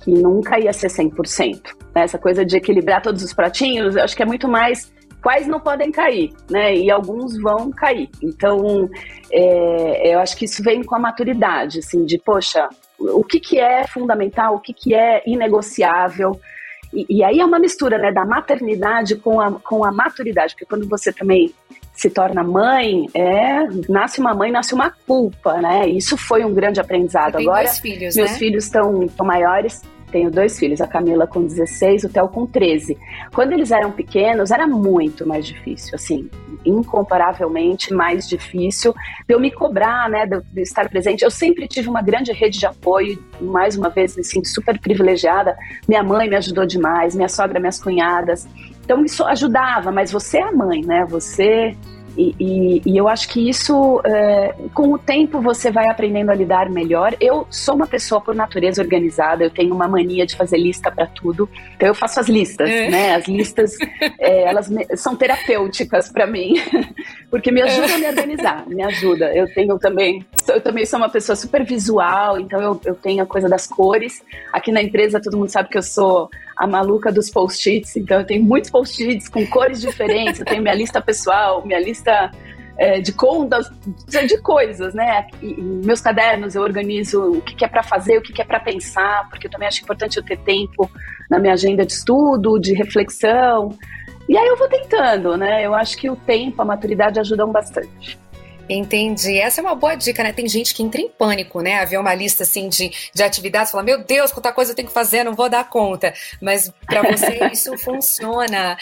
que 0.04 0.12
nunca 0.12 0.60
ia 0.60 0.74
ser 0.74 0.88
100%. 0.88 1.62
Né? 1.96 2.04
Essa 2.04 2.18
coisa 2.18 2.46
de 2.46 2.58
equilibrar 2.58 3.02
todos 3.02 3.24
os 3.24 3.34
pratinhos, 3.34 3.96
eu 3.96 4.04
acho 4.04 4.16
que 4.16 4.24
é 4.24 4.26
muito 4.26 4.48
mais 4.48 4.92
quais 5.22 5.48
não 5.48 5.60
podem 5.60 5.90
cair, 5.90 6.34
né? 6.50 6.76
E 6.76 6.92
alguns 6.92 7.42
vão 7.42 7.72
cair. 7.72 8.10
Então, 8.22 8.90
é, 9.32 10.14
eu 10.14 10.20
acho 10.20 10.36
que 10.36 10.44
isso 10.44 10.62
vem 10.62 10.84
com 10.84 10.96
a 10.96 11.00
maturidade, 11.00 11.80
assim, 11.80 12.04
de, 12.04 12.18
poxa, 12.18 12.68
o 13.00 13.24
que, 13.24 13.40
que 13.40 13.58
é 13.58 13.88
fundamental, 13.88 14.56
o 14.56 14.60
que, 14.60 14.74
que 14.74 14.94
é 14.94 15.24
inegociável. 15.26 16.38
E, 16.94 17.06
e 17.10 17.24
aí 17.24 17.40
é 17.40 17.46
uma 17.46 17.58
mistura, 17.58 17.98
né, 17.98 18.12
da 18.12 18.26
maternidade 18.26 19.16
com 19.16 19.40
a, 19.40 19.50
com 19.62 19.86
a 19.86 19.94
maturidade, 19.94 20.56
porque 20.56 20.66
quando 20.66 20.90
você 20.90 21.14
também 21.14 21.54
se 21.94 22.10
torna 22.10 22.44
mãe, 22.44 23.08
é, 23.14 23.68
nasce 23.88 24.20
uma 24.20 24.34
mãe, 24.34 24.52
nasce 24.52 24.74
uma 24.74 24.92
culpa, 25.06 25.62
né? 25.62 25.88
Isso 25.88 26.18
foi 26.18 26.44
um 26.44 26.54
grande 26.54 26.80
aprendizado. 26.80 27.38
Agora, 27.38 27.68
filhos, 27.70 28.16
meus 28.16 28.32
né? 28.32 28.38
filhos 28.38 28.66
estão 28.66 29.08
maiores, 29.24 29.82
tenho 30.14 30.30
dois 30.30 30.60
filhos, 30.60 30.80
a 30.80 30.86
Camila 30.86 31.26
com 31.26 31.44
16, 31.44 32.04
o 32.04 32.10
Theo 32.10 32.28
com 32.28 32.46
13. 32.46 32.96
Quando 33.34 33.52
eles 33.54 33.72
eram 33.72 33.92
pequenos, 33.92 34.52
era 34.52 34.68
muito 34.68 35.28
mais 35.28 35.46
difícil, 35.46 35.96
assim, 35.96 36.30
incomparavelmente 36.64 37.92
mais 37.92 38.30
difícil 38.30 38.94
de 39.28 39.34
eu 39.34 39.40
me 39.40 39.50
cobrar, 39.50 40.08
né, 40.10 40.28
de, 40.28 40.40
de 40.40 40.62
estar 40.62 40.88
presente. 40.88 41.24
Eu 41.24 41.32
sempre 41.32 41.68
tive 41.68 41.90
uma 41.90 42.04
grande 42.04 42.32
rede 42.32 42.60
de 42.60 42.66
apoio, 42.68 43.18
mais 43.42 43.76
uma 43.76 43.90
vez, 43.90 44.16
me 44.16 44.24
sinto 44.24 44.48
super 44.48 44.80
privilegiada. 44.80 45.58
Minha 45.88 46.04
mãe 46.04 46.30
me 46.30 46.36
ajudou 46.36 46.64
demais, 46.64 47.16
minha 47.16 47.30
sogra, 47.30 47.60
minhas 47.60 47.82
cunhadas. 47.82 48.48
Então 48.84 49.04
isso 49.04 49.24
ajudava, 49.24 49.92
mas 49.92 50.12
você 50.12 50.40
é 50.40 50.44
a 50.44 50.52
mãe, 50.52 50.82
né? 50.82 51.06
Você 51.10 51.76
e, 52.16 52.36
e, 52.40 52.82
e, 52.86 52.98
eu 52.98 53.08
acho 53.08 53.28
que 53.28 53.50
isso, 53.50 54.00
é, 54.06 54.54
com 54.74 54.94
o 54.94 55.00
tempo, 55.00 55.42
você 55.42 55.72
vai 55.72 55.88
aprendendo 55.88 56.30
a 56.30 56.36
lidar 56.36 56.70
melhor. 56.70 57.16
Eu 57.20 57.48
sou 57.50 57.76
uma 57.76 57.88
pessoa, 57.88 58.22
por 58.22 58.36
natureza, 58.36 58.82
organizada, 58.82 59.44
eu 59.44 59.50
tenho 59.50 59.74
uma 59.74 59.88
mania 59.88 60.26
de 60.26 60.36
fazer 60.36 60.58
lista 60.58 60.92
para 60.92 61.08
tudo. 61.08 61.50
Então, 61.76 61.88
eu 61.88 61.96
faço 61.96 62.20
as 62.20 62.30
listas, 62.30 62.70
é. 62.70 62.90
né? 62.90 63.16
As 63.16 63.28
listas, 63.28 63.78
é, 64.20 64.44
elas 64.44 64.70
me, 64.70 64.86
são 64.96 65.16
terapêuticas 65.16 66.12
para 66.12 66.28
mim, 66.28 66.54
porque 67.32 67.52
me 67.52 67.62
ajudam 67.64 67.96
a 67.96 67.98
me 67.98 68.08
organizar, 68.08 68.64
me 68.68 68.84
ajuda. 68.84 69.36
Eu 69.36 69.52
tenho 69.52 69.80
também, 69.80 70.24
eu 70.48 70.62
também 70.62 70.86
sou 70.86 71.00
uma 71.00 71.10
pessoa 71.10 71.36
super 71.36 71.64
visual, 71.64 72.40
então 72.40 72.62
eu, 72.62 72.80
eu 72.86 72.96
tenho 72.96 73.24
a 73.24 73.26
coisa 73.26 73.50
das 73.50 73.66
cores. 73.66 74.22
Aqui 74.52 74.72
na 74.72 74.84
empresa, 74.84 75.20
todo 75.20 75.36
mundo 75.36 75.50
sabe 75.50 75.70
que 75.70 75.78
eu 75.80 75.84
sou 75.84 76.30
a 76.56 76.68
maluca 76.68 77.12
dos 77.12 77.30
post-its, 77.30 77.96
então 77.96 78.20
eu 78.20 78.26
tenho 78.26 78.44
muitos 78.44 78.70
post-its 78.70 79.28
com 79.28 79.46
cores 79.48 79.82
diferentes, 79.82 80.40
eu 80.40 80.46
tenho 80.46 80.62
minha 80.62 80.74
lista 80.74 81.02
pessoal, 81.02 81.66
minha 81.66 81.80
lista 81.80 82.32
é, 82.78 83.00
de 83.00 83.12
contas, 83.12 83.70
de 84.08 84.38
coisas, 84.40 84.94
né? 84.94 85.28
E, 85.42 85.54
meus 85.62 86.02
cadernos 86.02 86.56
eu 86.56 86.62
organizo 86.62 87.38
o 87.38 87.42
que, 87.42 87.56
que 87.56 87.66
é 87.66 87.68
para 87.68 87.84
fazer, 87.84 88.18
o 88.18 88.22
que, 88.22 88.34
que 88.34 88.42
é 88.42 88.46
para 88.46 88.60
pensar, 88.60 89.30
porque 89.30 89.48
eu 89.48 89.52
também 89.52 89.68
acho 89.68 89.82
importante 89.82 90.18
eu 90.18 90.24
ter 90.24 90.38
tempo 90.40 90.90
na 91.30 91.40
minha 91.40 91.54
agenda 91.54 91.86
de 91.86 91.94
estudo, 91.94 92.60
de 92.60 92.74
reflexão. 92.74 93.78
E 94.28 94.38
aí 94.38 94.48
eu 94.48 94.58
vou 94.58 94.68
tentando, 94.68 95.38
né? 95.38 95.66
Eu 95.66 95.74
acho 95.74 95.98
que 95.98 96.10
o 96.10 96.16
tempo, 96.16 96.62
a 96.62 96.66
maturidade 96.66 97.20
ajudam 97.20 97.52
bastante. 97.52 98.20
Entendi. 98.70 99.38
Essa 99.38 99.60
é 99.60 99.64
uma 99.64 99.76
boa 99.76 99.96
dica, 99.96 100.24
né? 100.24 100.32
Tem 100.32 100.48
gente 100.48 100.74
que 100.74 100.82
entra 100.82 101.02
em 101.02 101.10
pânico, 101.10 101.62
né? 101.62 101.80
Haver 101.80 102.00
uma 102.00 102.14
lista 102.14 102.44
assim 102.44 102.70
de, 102.70 102.92
de 103.14 103.22
atividades, 103.22 103.72
fala, 103.72 103.84
meu 103.84 104.04
Deus, 104.04 104.32
quanta 104.32 104.52
coisa 104.54 104.72
eu 104.72 104.76
tenho 104.76 104.88
que 104.88 104.94
fazer, 104.94 105.24
não 105.24 105.34
vou 105.34 105.50
dar 105.50 105.70
conta. 105.70 106.14
Mas 106.42 106.74
para 106.86 107.02
você 107.02 107.46
isso 107.52 107.78
funciona. 107.78 108.78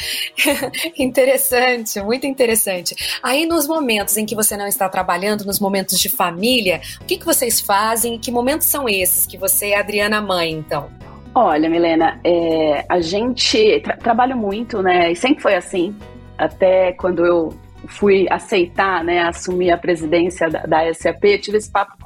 interessante, 0.97 2.01
muito 2.01 2.27
interessante. 2.27 2.95
Aí 3.23 3.45
nos 3.45 3.67
momentos 3.67 4.17
em 4.17 4.25
que 4.25 4.35
você 4.35 4.55
não 4.55 4.67
está 4.67 4.87
trabalhando, 4.87 5.45
nos 5.45 5.59
momentos 5.59 5.99
de 5.99 6.09
família, 6.09 6.81
o 7.01 7.05
que, 7.05 7.17
que 7.17 7.25
vocês 7.25 7.59
fazem? 7.59 8.19
Que 8.19 8.31
momentos 8.31 8.67
são 8.67 8.87
esses 8.87 9.25
que 9.25 9.37
você 9.37 9.69
é 9.69 9.79
Adriana 9.79 10.21
mãe, 10.21 10.51
então? 10.51 10.89
Olha, 11.33 11.69
Milena, 11.69 12.19
é, 12.23 12.85
a 12.89 12.99
gente 12.99 13.79
tra 13.79 13.95
trabalha 13.95 14.35
muito, 14.35 14.81
né? 14.83 15.11
E 15.11 15.15
sempre 15.15 15.41
foi 15.41 15.55
assim. 15.55 15.95
Até 16.37 16.91
quando 16.93 17.25
eu 17.25 17.53
fui 17.87 18.27
aceitar, 18.29 19.03
né, 19.03 19.21
assumir 19.23 19.71
a 19.71 19.77
presidência 19.77 20.49
da, 20.49 20.61
da 20.61 20.93
SAP, 20.93 21.23
tive 21.41 21.57
esse 21.57 21.71
papo 21.71 21.97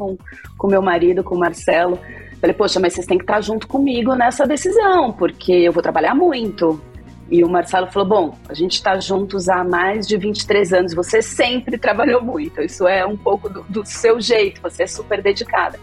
com 0.58 0.68
o 0.68 0.70
meu 0.70 0.82
marido, 0.82 1.24
com 1.24 1.36
o 1.36 1.40
Marcelo. 1.40 2.00
Falei, 2.40 2.54
poxa, 2.54 2.80
mas 2.80 2.94
vocês 2.94 3.06
têm 3.06 3.18
que 3.18 3.24
estar 3.24 3.42
junto 3.42 3.68
comigo 3.68 4.14
nessa 4.16 4.46
decisão, 4.46 5.12
porque 5.14 5.52
eu 5.52 5.72
vou 5.72 5.82
trabalhar 5.82 6.14
muito. 6.14 6.82
E 7.30 7.44
o 7.44 7.50
Marcelo 7.50 7.88
falou: 7.88 8.08
Bom, 8.08 8.38
a 8.48 8.54
gente 8.54 8.74
está 8.74 9.00
juntos 9.00 9.50
há 9.50 9.64
mais 9.64 10.08
de 10.08 10.16
23 10.16 10.74
anos, 10.74 10.94
você 10.94 11.22
sempre 11.22 11.78
trabalhou 11.78 12.22
muito, 12.22 12.62
isso 12.62 12.88
é 12.88 13.06
um 13.06 13.18
pouco 13.18 13.50
do, 13.50 13.64
do 13.64 13.86
seu 13.86 14.22
jeito, 14.22 14.62
você 14.62 14.84
é 14.84 14.88
super 14.88 15.22
dedicada. 15.22 15.80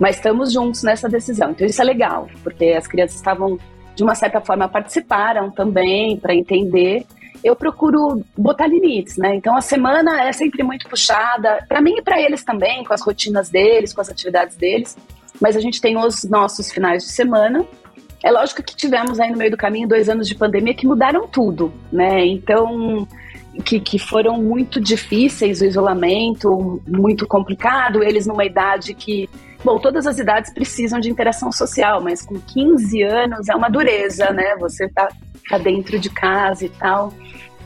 Mas 0.00 0.16
estamos 0.16 0.52
juntos 0.52 0.82
nessa 0.82 1.08
decisão, 1.08 1.50
então 1.50 1.66
isso 1.66 1.80
é 1.80 1.84
legal, 1.84 2.26
porque 2.42 2.74
as 2.76 2.86
crianças 2.86 3.16
estavam, 3.16 3.58
de 3.94 4.02
uma 4.02 4.14
certa 4.14 4.40
forma, 4.40 4.66
participaram 4.66 5.50
também 5.50 6.16
para 6.16 6.34
entender 6.34 7.06
eu 7.42 7.56
procuro 7.56 8.22
botar 8.36 8.66
limites, 8.66 9.16
né? 9.16 9.34
Então 9.34 9.56
a 9.56 9.60
semana 9.60 10.24
é 10.24 10.32
sempre 10.32 10.62
muito 10.62 10.88
puxada, 10.88 11.64
para 11.68 11.80
mim 11.80 11.96
e 11.96 12.02
para 12.02 12.20
eles 12.20 12.44
também, 12.44 12.84
com 12.84 12.92
as 12.92 13.02
rotinas 13.02 13.48
deles, 13.48 13.92
com 13.92 14.00
as 14.00 14.08
atividades 14.08 14.56
deles. 14.56 14.96
Mas 15.40 15.56
a 15.56 15.60
gente 15.60 15.80
tem 15.80 15.96
os 15.96 16.24
nossos 16.24 16.70
finais 16.70 17.04
de 17.04 17.10
semana. 17.10 17.64
É 18.22 18.30
lógico 18.30 18.62
que 18.62 18.76
tivemos 18.76 19.18
aí 19.18 19.30
no 19.30 19.38
meio 19.38 19.50
do 19.50 19.56
caminho 19.56 19.88
dois 19.88 20.08
anos 20.08 20.28
de 20.28 20.34
pandemia 20.34 20.74
que 20.74 20.86
mudaram 20.86 21.26
tudo, 21.26 21.72
né? 21.90 22.26
Então 22.26 23.08
que, 23.64 23.80
que 23.80 23.98
foram 23.98 24.40
muito 24.40 24.80
difíceis, 24.80 25.60
o 25.60 25.64
isolamento 25.64 26.80
muito 26.86 27.26
complicado, 27.26 28.02
eles 28.02 28.26
numa 28.26 28.44
idade 28.44 28.94
que 28.94 29.28
Bom, 29.62 29.78
todas 29.78 30.06
as 30.06 30.18
idades 30.18 30.50
precisam 30.52 30.98
de 30.98 31.10
interação 31.10 31.52
social, 31.52 32.00
mas 32.00 32.22
com 32.22 32.40
15 32.40 33.02
anos 33.02 33.46
é 33.46 33.54
uma 33.54 33.68
dureza, 33.68 34.32
né? 34.32 34.56
Você 34.58 34.88
tá, 34.88 35.08
tá 35.50 35.58
dentro 35.58 35.98
de 35.98 36.08
casa 36.08 36.64
e 36.64 36.70
tal. 36.70 37.12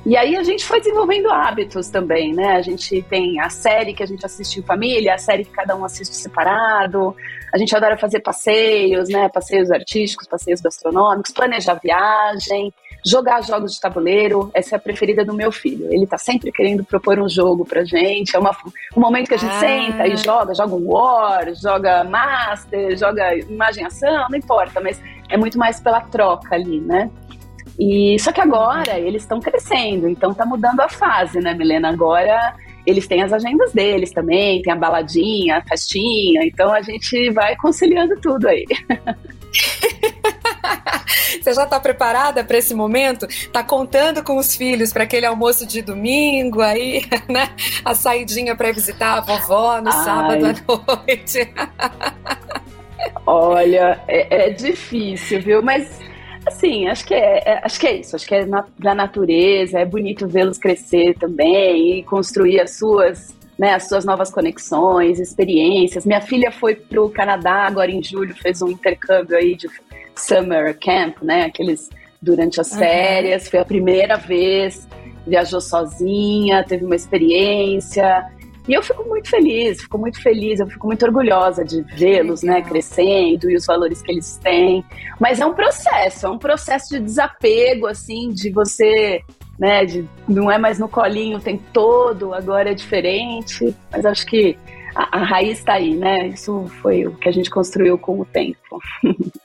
E 0.06 0.18
aí 0.18 0.36
a 0.36 0.42
gente 0.42 0.66
foi 0.66 0.80
desenvolvendo 0.80 1.30
hábitos 1.30 1.88
também, 1.88 2.34
né? 2.34 2.56
A 2.56 2.62
gente 2.62 3.00
tem 3.08 3.40
a 3.40 3.48
série 3.48 3.94
que 3.94 4.02
a 4.02 4.06
gente 4.06 4.24
assiste 4.24 4.60
em 4.60 4.62
família, 4.62 5.14
a 5.14 5.18
série 5.18 5.44
que 5.44 5.50
cada 5.50 5.74
um 5.74 5.82
assiste 5.82 6.14
separado. 6.14 7.16
A 7.52 7.56
gente 7.56 7.74
adora 7.74 7.96
fazer 7.96 8.20
passeios, 8.20 9.08
né? 9.08 9.30
Passeios 9.30 9.70
artísticos, 9.70 10.28
passeios 10.28 10.60
gastronômicos, 10.60 11.32
planejar 11.32 11.80
viagem, 11.82 12.70
jogar 13.02 13.42
jogos 13.42 13.72
de 13.74 13.80
tabuleiro. 13.80 14.50
Essa 14.52 14.74
é 14.74 14.76
a 14.76 14.80
preferida 14.80 15.24
do 15.24 15.32
meu 15.32 15.50
filho. 15.50 15.86
Ele 15.90 16.06
tá 16.06 16.18
sempre 16.18 16.52
querendo 16.52 16.84
propor 16.84 17.18
um 17.18 17.28
jogo 17.28 17.64
pra 17.64 17.82
gente. 17.82 18.36
É 18.36 18.38
uma, 18.38 18.54
um 18.94 19.00
momento 19.00 19.28
que 19.28 19.34
a 19.34 19.38
gente 19.38 19.54
ah. 19.54 19.60
senta 19.60 20.06
e 20.06 20.18
joga, 20.18 20.54
joga 20.54 20.74
um 20.74 20.86
War, 20.86 21.54
joga 21.54 22.04
Master, 22.04 22.94
joga 22.98 23.34
imagem 23.36 23.86
ação, 23.86 24.26
não 24.28 24.36
importa, 24.36 24.82
mas 24.82 25.00
é 25.30 25.36
muito 25.38 25.58
mais 25.58 25.80
pela 25.80 26.02
troca 26.02 26.54
ali, 26.54 26.78
né? 26.80 27.10
E 27.78 28.16
só 28.20 28.32
que 28.32 28.40
agora 28.40 28.98
eles 28.98 29.22
estão 29.22 29.40
crescendo, 29.40 30.08
então 30.08 30.32
tá 30.32 30.46
mudando 30.46 30.80
a 30.80 30.88
fase, 30.88 31.40
né, 31.40 31.54
Milena? 31.54 31.88
Agora 31.88 32.54
eles 32.86 33.06
têm 33.06 33.22
as 33.22 33.32
agendas 33.32 33.72
deles 33.72 34.12
também, 34.12 34.60
tem 34.62 34.72
a 34.72 34.76
baladinha, 34.76 35.58
a 35.58 35.62
festinha, 35.62 36.44
então 36.44 36.72
a 36.72 36.82
gente 36.82 37.30
vai 37.30 37.56
conciliando 37.56 38.20
tudo 38.20 38.46
aí. 38.46 38.64
Você 41.40 41.52
já 41.52 41.64
está 41.64 41.78
preparada 41.80 42.42
para 42.44 42.56
esse 42.58 42.74
momento? 42.74 43.26
Tá 43.52 43.62
contando 43.62 44.22
com 44.22 44.36
os 44.36 44.56
filhos 44.56 44.92
para 44.92 45.04
aquele 45.04 45.26
almoço 45.26 45.66
de 45.66 45.82
domingo 45.82 46.60
aí, 46.60 47.02
né? 47.28 47.50
A 47.84 47.94
saidinha 47.94 48.56
para 48.56 48.72
visitar 48.72 49.18
a 49.18 49.20
vovó 49.20 49.80
no 49.80 49.90
Ai. 49.90 50.04
sábado 50.04 50.46
à 50.46 50.96
noite. 50.96 51.52
Olha, 53.26 54.00
é, 54.08 54.46
é 54.46 54.50
difícil, 54.50 55.40
viu? 55.42 55.62
Mas 55.62 56.00
Assim, 56.46 56.86
acho 56.88 57.06
que 57.06 57.14
é, 57.14 57.42
é, 57.44 57.60
acho 57.62 57.80
que 57.80 57.86
é 57.86 57.96
isso. 57.96 58.16
Acho 58.16 58.26
que 58.26 58.34
é 58.34 58.44
na, 58.44 58.64
da 58.78 58.94
natureza, 58.94 59.78
é 59.78 59.84
bonito 59.84 60.28
vê-los 60.28 60.58
crescer 60.58 61.14
também 61.18 61.98
e 61.98 62.02
construir 62.02 62.60
as 62.60 62.76
suas, 62.76 63.34
né, 63.58 63.74
as 63.74 63.88
suas 63.88 64.04
novas 64.04 64.30
conexões, 64.30 65.18
experiências. 65.18 66.04
Minha 66.04 66.20
filha 66.20 66.50
foi 66.52 66.74
para 66.74 67.02
o 67.02 67.08
Canadá 67.08 67.66
agora 67.66 67.90
em 67.90 68.02
julho, 68.02 68.34
fez 68.34 68.60
um 68.60 68.68
intercâmbio 68.68 69.36
aí 69.36 69.56
de 69.56 69.68
summer 70.16 70.78
camp, 70.78 71.22
né, 71.22 71.44
aqueles 71.44 71.88
durante 72.20 72.60
as 72.60 72.74
férias. 72.74 73.44
Uhum. 73.44 73.50
Foi 73.50 73.60
a 73.60 73.64
primeira 73.64 74.16
vez, 74.16 74.86
viajou 75.26 75.60
sozinha, 75.60 76.64
teve 76.64 76.84
uma 76.84 76.96
experiência. 76.96 78.24
E 78.66 78.72
eu 78.72 78.82
fico 78.82 79.04
muito 79.04 79.28
feliz, 79.28 79.82
fico 79.82 79.98
muito 79.98 80.22
feliz, 80.22 80.58
eu 80.58 80.66
fico 80.66 80.86
muito 80.86 81.04
orgulhosa 81.04 81.64
de 81.64 81.82
vê-los, 81.82 82.42
né, 82.42 82.62
crescendo 82.62 83.50
e 83.50 83.56
os 83.56 83.66
valores 83.66 84.00
que 84.00 84.10
eles 84.10 84.38
têm. 84.38 84.84
Mas 85.20 85.40
é 85.40 85.46
um 85.46 85.52
processo, 85.52 86.26
é 86.26 86.30
um 86.30 86.38
processo 86.38 86.88
de 86.90 87.00
desapego, 87.00 87.86
assim, 87.86 88.30
de 88.30 88.50
você, 88.50 89.22
né, 89.58 89.84
de, 89.84 90.08
não 90.26 90.50
é 90.50 90.56
mais 90.56 90.78
no 90.78 90.88
colinho 90.88 91.38
o 91.38 91.42
tempo 91.42 91.62
todo, 91.72 92.32
agora 92.32 92.70
é 92.70 92.74
diferente. 92.74 93.74
Mas 93.92 94.06
acho 94.06 94.24
que 94.26 94.56
a, 94.94 95.18
a 95.18 95.24
raiz 95.24 95.58
está 95.58 95.74
aí, 95.74 95.94
né? 95.94 96.28
Isso 96.28 96.66
foi 96.80 97.06
o 97.06 97.14
que 97.16 97.28
a 97.28 97.32
gente 97.32 97.50
construiu 97.50 97.98
com 97.98 98.20
o 98.20 98.24
tempo. 98.24 98.80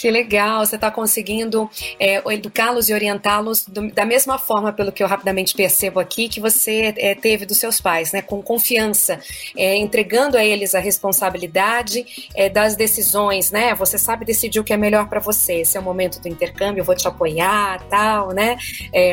Que 0.00 0.10
legal, 0.10 0.64
você 0.64 0.76
está 0.76 0.90
conseguindo 0.90 1.68
é, 1.98 2.22
educá-los 2.32 2.88
e 2.88 2.94
orientá-los 2.94 3.66
da 3.92 4.06
mesma 4.06 4.38
forma, 4.38 4.72
pelo 4.72 4.90
que 4.90 5.02
eu 5.02 5.06
rapidamente 5.06 5.54
percebo 5.54 6.00
aqui, 6.00 6.26
que 6.26 6.40
você 6.40 6.94
é, 6.96 7.14
teve 7.14 7.44
dos 7.44 7.58
seus 7.58 7.82
pais, 7.82 8.10
né? 8.10 8.22
Com 8.22 8.40
confiança, 8.40 9.20
é, 9.54 9.76
entregando 9.76 10.38
a 10.38 10.44
eles 10.44 10.74
a 10.74 10.78
responsabilidade 10.78 12.30
é, 12.34 12.48
das 12.48 12.76
decisões, 12.76 13.50
né? 13.50 13.74
Você 13.74 13.98
sabe 13.98 14.24
decidir 14.24 14.58
o 14.58 14.64
que 14.64 14.72
é 14.72 14.76
melhor 14.78 15.06
para 15.06 15.20
você. 15.20 15.56
Esse 15.56 15.76
é 15.76 15.80
o 15.80 15.82
momento 15.82 16.18
do 16.18 16.28
intercâmbio, 16.28 16.80
eu 16.80 16.84
vou 16.86 16.94
te 16.94 17.06
apoiar, 17.06 17.86
tal, 17.90 18.30
né? 18.30 18.56
É, 18.94 19.12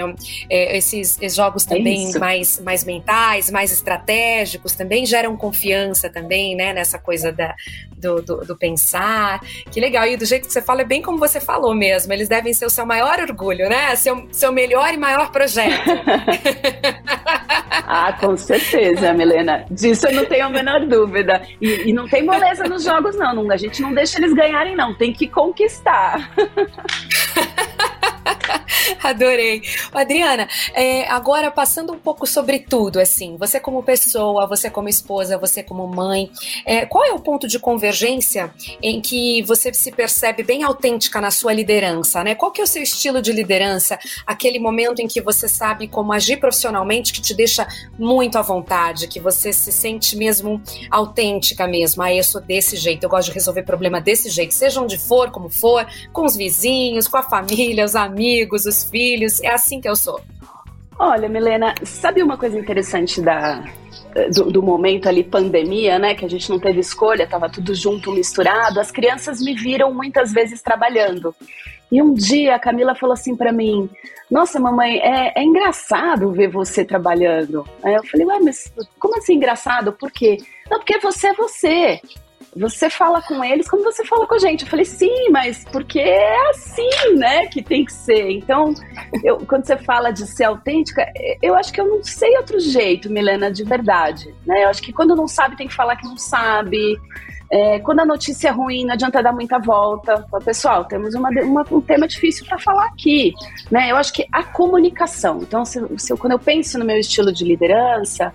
é, 0.50 0.78
esses, 0.78 1.17
esses, 1.21 1.36
jogos 1.36 1.65
também 1.65 2.13
mais, 2.17 2.62
mais 2.62 2.86
mentais, 2.86 3.52
mais 3.52 3.73
estratégicos, 3.73 4.73
também 4.73 5.06
geram 5.06 5.36
confiança 5.36 6.10
também, 6.10 6.56
né? 6.56 6.71
Nessa 6.71 6.97
coisa 6.97 7.30
da, 7.30 7.54
do, 7.97 8.21
do, 8.21 8.45
do 8.45 8.56
pensar. 8.56 9.41
Que 9.69 9.82
legal. 9.82 10.08
E 10.08 10.15
do 10.15 10.26
jeito 10.26 10.47
que 10.47 10.54
você 10.54 10.62
fala 10.62 10.76
escola 10.77 10.81
é 10.81 10.85
bem 10.85 11.01
como 11.01 11.17
você 11.17 11.39
falou 11.39 11.73
mesmo. 11.73 12.13
Eles 12.13 12.27
devem 12.27 12.53
ser 12.53 12.65
o 12.65 12.69
seu 12.69 12.85
maior 12.85 13.19
orgulho, 13.19 13.67
né? 13.69 13.95
Seu, 13.95 14.27
seu 14.31 14.51
melhor 14.51 14.93
e 14.93 14.97
maior 14.97 15.31
projeto. 15.31 15.89
ah, 17.71 18.13
com 18.19 18.37
certeza, 18.37 19.13
Milena. 19.13 19.65
Disso 19.69 20.07
eu 20.07 20.13
não 20.13 20.25
tenho 20.25 20.45
a 20.45 20.49
menor 20.49 20.85
dúvida. 20.85 21.41
E, 21.61 21.89
e 21.89 21.93
não 21.93 22.07
tem 22.07 22.23
moleza 22.23 22.63
nos 22.65 22.83
jogos, 22.83 23.15
não. 23.15 23.49
A 23.51 23.57
gente 23.57 23.81
não 23.81 23.93
deixa 23.93 24.19
eles 24.19 24.33
ganharem, 24.33 24.75
não. 24.75 24.93
Tem 24.95 25.11
que 25.13 25.27
conquistar. 25.27 26.31
Adorei. 29.03 29.62
Adriana, 29.93 30.47
é, 30.73 31.07
agora 31.10 31.51
passando 31.51 31.93
um 31.93 31.99
pouco 31.99 32.25
sobre 32.25 32.60
tudo, 32.60 32.99
assim, 32.99 33.38
você 33.38 33.60
como 33.60 33.83
pessoa, 33.83 34.47
você 34.47 34.69
como 34.69 34.89
esposa, 34.89 35.38
você 35.38 35.63
como 35.63 35.88
mãe, 35.88 36.29
é, 36.65 36.86
qual 36.86 37.03
é 37.05 37.12
o 37.12 37.19
ponto 37.19 37.47
de 37.47 37.60
convergência 37.60 38.53
em 38.81 39.01
que 39.01 39.41
você 39.43 39.73
se 39.73 39.91
percebe 39.91 40.43
bem 40.43 40.63
autêntica 40.63 41.19
na 41.21 41.31
sua 41.31 41.53
liderança, 41.53 42.23
né? 42.23 42.36
Qual 42.36 42.51
que 42.51 42.62
é 42.62 42.63
o 42.63 42.67
seu 42.67 42.83
estilo 42.83 43.21
de 43.21 43.31
liderança? 43.31 43.97
Aquele 44.25 44.60
momento 44.60 44.99
em 44.99 45.07
que 45.07 45.21
você 45.21 45.47
sabe 45.47 45.88
como 45.88 46.13
agir 46.13 46.38
profissionalmente 46.38 47.13
que 47.13 47.21
te 47.21 47.33
deixa 47.33 47.67
muito 47.97 48.38
à 48.38 48.41
vontade, 48.41 49.07
que 49.07 49.19
você 49.19 49.51
se 49.51 49.71
sente 49.71 50.15
mesmo 50.15 50.62
autêntica 50.89 51.67
mesmo. 51.67 52.01
Ah, 52.03 52.13
eu 52.13 52.23
sou 52.23 52.41
desse 52.41 52.75
jeito, 52.75 53.03
eu 53.03 53.10
gosto 53.10 53.29
de 53.29 53.33
resolver 53.33 53.63
problema 53.63 53.99
desse 53.99 54.29
jeito, 54.29 54.53
seja 54.53 54.81
onde 54.81 54.97
for, 54.97 55.31
como 55.31 55.49
for, 55.49 55.86
com 56.12 56.25
os 56.25 56.36
vizinhos, 56.36 57.07
com 57.07 57.17
a 57.17 57.23
família, 57.23 57.86
os 57.86 57.95
amigos, 57.95 58.37
os 58.45 58.89
filhos. 58.89 59.41
É 59.41 59.50
assim 59.50 59.80
que 59.82 59.89
eu 59.89 59.95
sou. 59.95 60.21
Olha, 61.00 61.30
Milena, 61.30 61.76
sabe 61.84 62.23
uma 62.23 62.38
coisa 62.38 62.58
interessante 62.58 63.21
da, 63.21 63.63
do, 64.34 64.52
do, 64.52 64.63
momento 64.63 65.08
ali, 65.08 65.23
pandemia, 65.23 66.00
né? 66.00 66.15
Que 66.15 66.26
a 66.26 66.30
gente 66.30 66.50
não 66.50 66.60
teve 66.60 66.80
escolha, 66.80 67.28
tava 67.28 67.50
tudo 67.50 67.76
junto, 67.76 68.12
misturado. 68.12 68.80
As 68.80 68.91
crianças 68.91 69.39
me 69.39 69.54
viram 69.54 69.93
muitas 69.93 70.34
vezes 70.34 70.62
trabalhando. 70.62 71.36
E 71.91 72.02
um 72.02 72.13
dia 72.13 72.56
a 72.56 72.60
Camila 72.60 72.95
falou 72.95 73.13
assim 73.13 73.36
para 73.36 73.52
mim: 73.52 73.89
Nossa, 74.30 74.60
mamãe, 74.60 74.97
é, 74.97 75.34
é, 75.36 75.43
engraçado 75.43 76.32
ver 76.32 76.50
você 76.50 76.84
trabalhando. 76.84 77.63
Aí 77.84 77.93
eu 77.93 78.04
falei: 78.06 78.26
Ué, 78.26 78.39
mas 78.39 78.73
como 79.00 79.17
assim 79.17 79.36
engraçado? 79.36 79.93
Por 79.93 80.12
quê? 80.12 80.38
Não, 80.69 80.80
porque 80.80 81.00
você 81.00 81.28
é 81.28 81.34
você 81.34 82.02
você 82.55 82.89
fala 82.89 83.21
com 83.21 83.43
eles 83.43 83.69
como 83.69 83.83
você 83.83 84.03
fala 84.05 84.25
com 84.25 84.36
a 84.36 84.39
gente. 84.39 84.63
Eu 84.63 84.69
falei, 84.69 84.86
sim, 84.86 85.29
mas 85.29 85.63
porque 85.65 85.99
é 85.99 86.49
assim, 86.49 87.15
né, 87.15 87.47
que 87.47 87.62
tem 87.62 87.86
que 87.86 87.93
ser. 87.93 88.29
Então, 88.31 88.73
eu, 89.23 89.38
quando 89.45 89.65
você 89.65 89.77
fala 89.77 90.12
de 90.12 90.25
ser 90.25 90.45
autêntica, 90.45 91.05
eu 91.41 91.55
acho 91.55 91.71
que 91.71 91.81
eu 91.81 91.88
não 91.88 92.03
sei 92.03 92.36
outro 92.38 92.60
jeito, 92.60 93.10
Milena, 93.10 93.51
de 93.51 93.63
verdade. 93.63 94.33
Né? 94.45 94.63
Eu 94.63 94.69
acho 94.69 94.81
que 94.81 94.93
quando 94.93 95.15
não 95.15 95.27
sabe, 95.27 95.55
tem 95.55 95.67
que 95.67 95.73
falar 95.73 95.95
que 95.95 96.07
não 96.07 96.17
sabe. 96.17 96.97
É, 97.49 97.79
quando 97.79 98.01
a 98.01 98.05
notícia 98.05 98.49
é 98.49 98.51
ruim, 98.51 98.86
não 98.86 98.93
adianta 98.93 99.23
dar 99.23 99.31
muita 99.31 99.57
volta. 99.57 100.25
Pessoal, 100.43 100.83
temos 100.86 101.13
uma, 101.15 101.29
uma, 101.29 101.65
um 101.71 101.79
tema 101.81 102.07
difícil 102.07 102.45
para 102.45 102.60
falar 102.60 102.86
aqui. 102.88 103.33
Né? 103.71 103.91
Eu 103.91 103.95
acho 103.95 104.12
que 104.13 104.25
a 104.31 104.43
comunicação. 104.43 105.39
Então, 105.41 105.63
se, 105.63 105.79
se 105.97 106.15
quando 106.17 106.33
eu 106.33 106.39
penso 106.39 106.77
no 106.77 106.86
meu 106.86 106.97
estilo 106.97 107.31
de 107.31 107.45
liderança, 107.45 108.33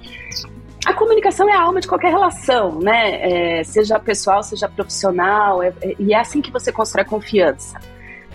a 0.85 0.93
comunicação 0.95 1.49
é 1.49 1.53
a 1.53 1.61
alma 1.61 1.81
de 1.81 1.87
qualquer 1.87 2.11
relação, 2.11 2.81
né? 2.81 3.59
É, 3.59 3.65
seja 3.65 3.99
pessoal, 4.01 4.43
seja 4.43 4.69
profissional, 4.69 5.63
é, 5.63 5.73
é, 5.81 5.95
e 5.99 6.13
é 6.13 6.19
assim 6.19 6.41
que 6.41 6.51
você 6.51 6.73
constrói 6.73 7.05
confiança. 7.05 7.79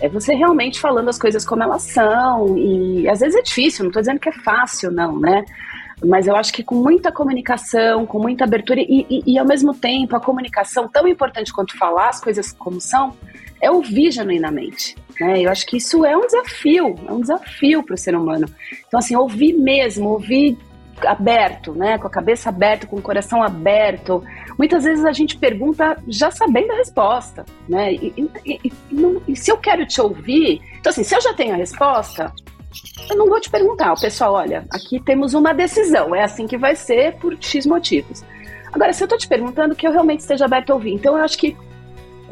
É 0.00 0.08
você 0.08 0.34
realmente 0.34 0.80
falando 0.80 1.08
as 1.08 1.18
coisas 1.18 1.44
como 1.44 1.62
elas 1.62 1.82
são, 1.82 2.56
e 2.56 3.08
às 3.08 3.20
vezes 3.20 3.36
é 3.36 3.42
difícil, 3.42 3.84
não 3.84 3.90
estou 3.90 4.00
dizendo 4.00 4.20
que 4.20 4.28
é 4.28 4.32
fácil, 4.32 4.90
não, 4.90 5.18
né? 5.18 5.44
Mas 6.04 6.28
eu 6.28 6.36
acho 6.36 6.52
que 6.52 6.62
com 6.62 6.76
muita 6.76 7.10
comunicação, 7.10 8.06
com 8.06 8.20
muita 8.20 8.44
abertura, 8.44 8.80
e, 8.80 9.04
e, 9.10 9.34
e 9.34 9.38
ao 9.38 9.46
mesmo 9.46 9.74
tempo 9.74 10.16
a 10.16 10.20
comunicação, 10.20 10.88
tão 10.88 11.06
importante 11.06 11.52
quanto 11.52 11.76
falar 11.76 12.08
as 12.08 12.20
coisas 12.20 12.52
como 12.52 12.80
são, 12.80 13.14
é 13.60 13.70
ouvir 13.70 14.12
genuinamente. 14.12 14.96
Né? 15.20 15.42
Eu 15.42 15.50
acho 15.50 15.66
que 15.66 15.76
isso 15.76 16.04
é 16.04 16.16
um 16.16 16.24
desafio, 16.26 16.94
é 17.06 17.12
um 17.12 17.20
desafio 17.20 17.82
para 17.82 17.94
o 17.94 17.98
ser 17.98 18.14
humano. 18.16 18.46
Então, 18.86 19.00
assim, 19.00 19.16
ouvir 19.16 19.54
mesmo, 19.54 20.08
ouvir 20.10 20.56
aberto, 21.06 21.72
né? 21.72 21.98
Com 21.98 22.06
a 22.06 22.10
cabeça 22.10 22.48
aberta, 22.48 22.86
com 22.86 22.96
o 22.96 23.02
coração 23.02 23.42
aberto. 23.42 24.22
Muitas 24.58 24.84
vezes 24.84 25.04
a 25.04 25.12
gente 25.12 25.36
pergunta 25.36 25.96
já 26.08 26.30
sabendo 26.30 26.72
a 26.72 26.76
resposta, 26.76 27.44
né? 27.68 27.92
E, 27.92 28.12
e, 28.44 28.60
e, 28.64 28.72
e, 29.28 29.36
se 29.36 29.50
eu 29.50 29.58
quero 29.58 29.86
te 29.86 30.00
ouvir, 30.00 30.60
então 30.78 30.90
assim, 30.90 31.04
se 31.04 31.14
eu 31.14 31.20
já 31.20 31.32
tenho 31.34 31.54
a 31.54 31.56
resposta, 31.56 32.32
eu 33.08 33.16
não 33.16 33.28
vou 33.28 33.40
te 33.40 33.50
perguntar, 33.50 33.92
o 33.92 34.00
pessoal, 34.00 34.34
olha, 34.34 34.64
aqui 34.72 35.00
temos 35.00 35.34
uma 35.34 35.52
decisão, 35.54 36.14
é 36.14 36.22
assim 36.22 36.46
que 36.46 36.58
vai 36.58 36.76
ser 36.76 37.14
por 37.16 37.36
X 37.40 37.66
motivos. 37.66 38.24
Agora, 38.72 38.92
se 38.92 39.02
eu 39.02 39.06
estou 39.06 39.18
te 39.18 39.26
perguntando, 39.26 39.74
que 39.74 39.86
eu 39.86 39.92
realmente 39.92 40.20
esteja 40.20 40.44
aberto 40.44 40.70
a 40.70 40.74
ouvir. 40.74 40.92
Então, 40.92 41.16
eu 41.16 41.24
acho 41.24 41.38
que 41.38 41.56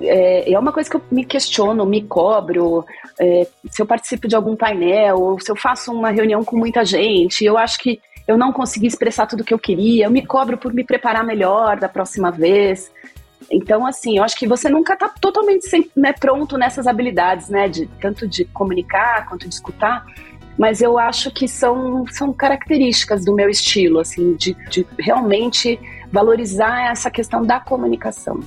é, 0.00 0.52
é, 0.52 0.58
uma 0.58 0.72
coisa 0.72 0.88
que 0.88 0.96
eu 0.96 1.02
me 1.10 1.24
questiono, 1.24 1.86
me 1.86 2.02
cobro, 2.02 2.84
é, 3.18 3.46
se 3.70 3.80
eu 3.80 3.86
participo 3.86 4.28
de 4.28 4.36
algum 4.36 4.54
painel, 4.54 5.18
ou 5.18 5.40
se 5.40 5.50
eu 5.50 5.56
faço 5.56 5.92
uma 5.92 6.10
reunião 6.10 6.44
com 6.44 6.56
muita 6.56 6.84
gente, 6.84 7.44
eu 7.44 7.56
acho 7.56 7.78
que 7.78 8.00
eu 8.26 8.36
não 8.36 8.52
consegui 8.52 8.86
expressar 8.86 9.26
tudo 9.26 9.40
o 9.40 9.44
que 9.44 9.54
eu 9.54 9.58
queria, 9.58 10.06
eu 10.06 10.10
me 10.10 10.26
cobro 10.26 10.58
por 10.58 10.72
me 10.72 10.84
preparar 10.84 11.24
melhor 11.24 11.78
da 11.78 11.88
próxima 11.88 12.30
vez. 12.30 12.90
Então, 13.50 13.86
assim, 13.86 14.18
eu 14.18 14.24
acho 14.24 14.36
que 14.36 14.46
você 14.46 14.68
nunca 14.68 14.94
está 14.94 15.08
totalmente 15.08 15.66
né, 15.94 16.12
pronto 16.12 16.58
nessas 16.58 16.86
habilidades, 16.86 17.48
né? 17.48 17.68
De, 17.68 17.86
tanto 18.00 18.26
de 18.26 18.44
comunicar 18.46 19.28
quanto 19.28 19.48
de 19.48 19.54
escutar. 19.54 20.04
Mas 20.58 20.80
eu 20.80 20.98
acho 20.98 21.30
que 21.30 21.46
são, 21.46 22.04
são 22.08 22.32
características 22.32 23.24
do 23.24 23.34
meu 23.34 23.48
estilo, 23.48 24.00
assim, 24.00 24.34
de, 24.34 24.54
de 24.70 24.86
realmente 24.98 25.78
valorizar 26.10 26.90
essa 26.90 27.10
questão 27.10 27.44
da 27.44 27.60
comunicação. 27.60 28.40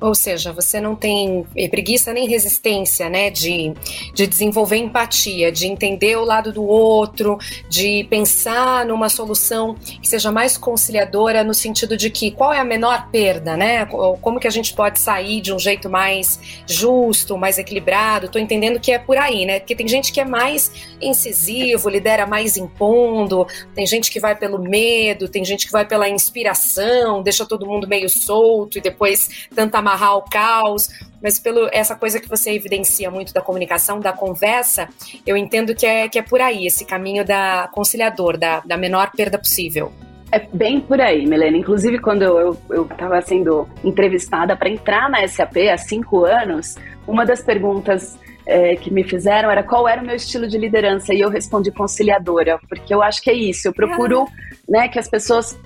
Ou 0.00 0.14
seja, 0.14 0.52
você 0.52 0.80
não 0.80 0.94
tem 0.94 1.46
preguiça 1.70 2.12
nem 2.12 2.28
resistência, 2.28 3.08
né, 3.08 3.30
de, 3.30 3.72
de 4.14 4.26
desenvolver 4.26 4.76
empatia, 4.76 5.50
de 5.50 5.66
entender 5.66 6.16
o 6.16 6.24
lado 6.24 6.52
do 6.52 6.64
outro, 6.64 7.38
de 7.68 8.04
pensar 8.10 8.84
numa 8.84 9.08
solução 9.08 9.74
que 9.74 10.08
seja 10.08 10.30
mais 10.30 10.56
conciliadora 10.56 11.42
no 11.42 11.54
sentido 11.54 11.96
de 11.96 12.10
que 12.10 12.30
qual 12.30 12.52
é 12.52 12.58
a 12.58 12.64
menor 12.64 13.08
perda, 13.10 13.56
né? 13.56 13.86
Como 14.20 14.40
que 14.40 14.46
a 14.46 14.50
gente 14.50 14.74
pode 14.74 14.98
sair 14.98 15.40
de 15.40 15.52
um 15.52 15.58
jeito 15.58 15.88
mais 15.88 16.38
justo, 16.66 17.36
mais 17.36 17.58
equilibrado? 17.58 18.28
Tô 18.28 18.38
entendendo 18.38 18.80
que 18.80 18.92
é 18.92 18.98
por 18.98 19.16
aí, 19.16 19.46
né? 19.46 19.60
Porque 19.60 19.74
tem 19.74 19.88
gente 19.88 20.12
que 20.12 20.20
é 20.20 20.24
mais 20.24 20.70
incisivo, 21.00 21.88
lidera 21.88 22.26
mais 22.26 22.56
impondo, 22.56 23.46
tem 23.74 23.86
gente 23.86 24.10
que 24.10 24.20
vai 24.20 24.34
pelo 24.34 24.58
medo, 24.58 25.28
tem 25.28 25.44
gente 25.44 25.66
que 25.66 25.72
vai 25.72 25.86
pela 25.86 26.08
inspiração, 26.08 27.22
deixa 27.22 27.46
todo 27.46 27.66
mundo 27.66 27.88
meio 27.88 28.08
solto 28.08 28.78
e 28.78 28.80
depois 28.80 29.48
tanta 29.54 29.80
amarrar 29.86 30.16
o 30.16 30.22
caos, 30.22 30.88
mas 31.22 31.38
pelo 31.38 31.68
essa 31.72 31.94
coisa 31.94 32.18
que 32.18 32.28
você 32.28 32.50
evidencia 32.50 33.10
muito 33.10 33.32
da 33.32 33.40
comunicação, 33.40 34.00
da 34.00 34.12
conversa, 34.12 34.88
eu 35.24 35.36
entendo 35.36 35.74
que 35.74 35.86
é, 35.86 36.08
que 36.08 36.18
é 36.18 36.22
por 36.22 36.40
aí, 36.40 36.66
esse 36.66 36.84
caminho 36.84 37.24
da 37.24 37.68
conciliador, 37.72 38.36
da, 38.36 38.60
da 38.60 38.76
menor 38.76 39.12
perda 39.16 39.38
possível. 39.38 39.92
É 40.32 40.40
bem 40.52 40.80
por 40.80 41.00
aí, 41.00 41.24
Melena. 41.24 41.56
Inclusive, 41.56 42.00
quando 42.00 42.22
eu 42.22 42.82
estava 42.90 43.22
sendo 43.22 43.68
entrevistada 43.84 44.56
para 44.56 44.68
entrar 44.68 45.08
na 45.08 45.26
SAP 45.26 45.56
há 45.72 45.78
cinco 45.78 46.24
anos, 46.24 46.74
uma 47.06 47.24
das 47.24 47.42
perguntas 47.42 48.18
é, 48.46 48.76
que 48.76 48.92
me 48.92 49.02
fizeram 49.02 49.50
era 49.50 49.62
qual 49.62 49.88
era 49.88 50.00
o 50.00 50.06
meu 50.06 50.14
estilo 50.14 50.46
de 50.46 50.56
liderança 50.56 51.12
e 51.12 51.20
eu 51.20 51.28
respondi 51.28 51.72
conciliadora, 51.72 52.58
porque 52.68 52.94
eu 52.94 53.02
acho 53.02 53.20
que 53.20 53.28
é 53.28 53.34
isso. 53.34 53.66
Eu 53.66 53.72
procuro 53.72 54.26
né, 54.68 54.88
que 54.88 54.98
as 54.98 55.08
pessoas 55.08 55.58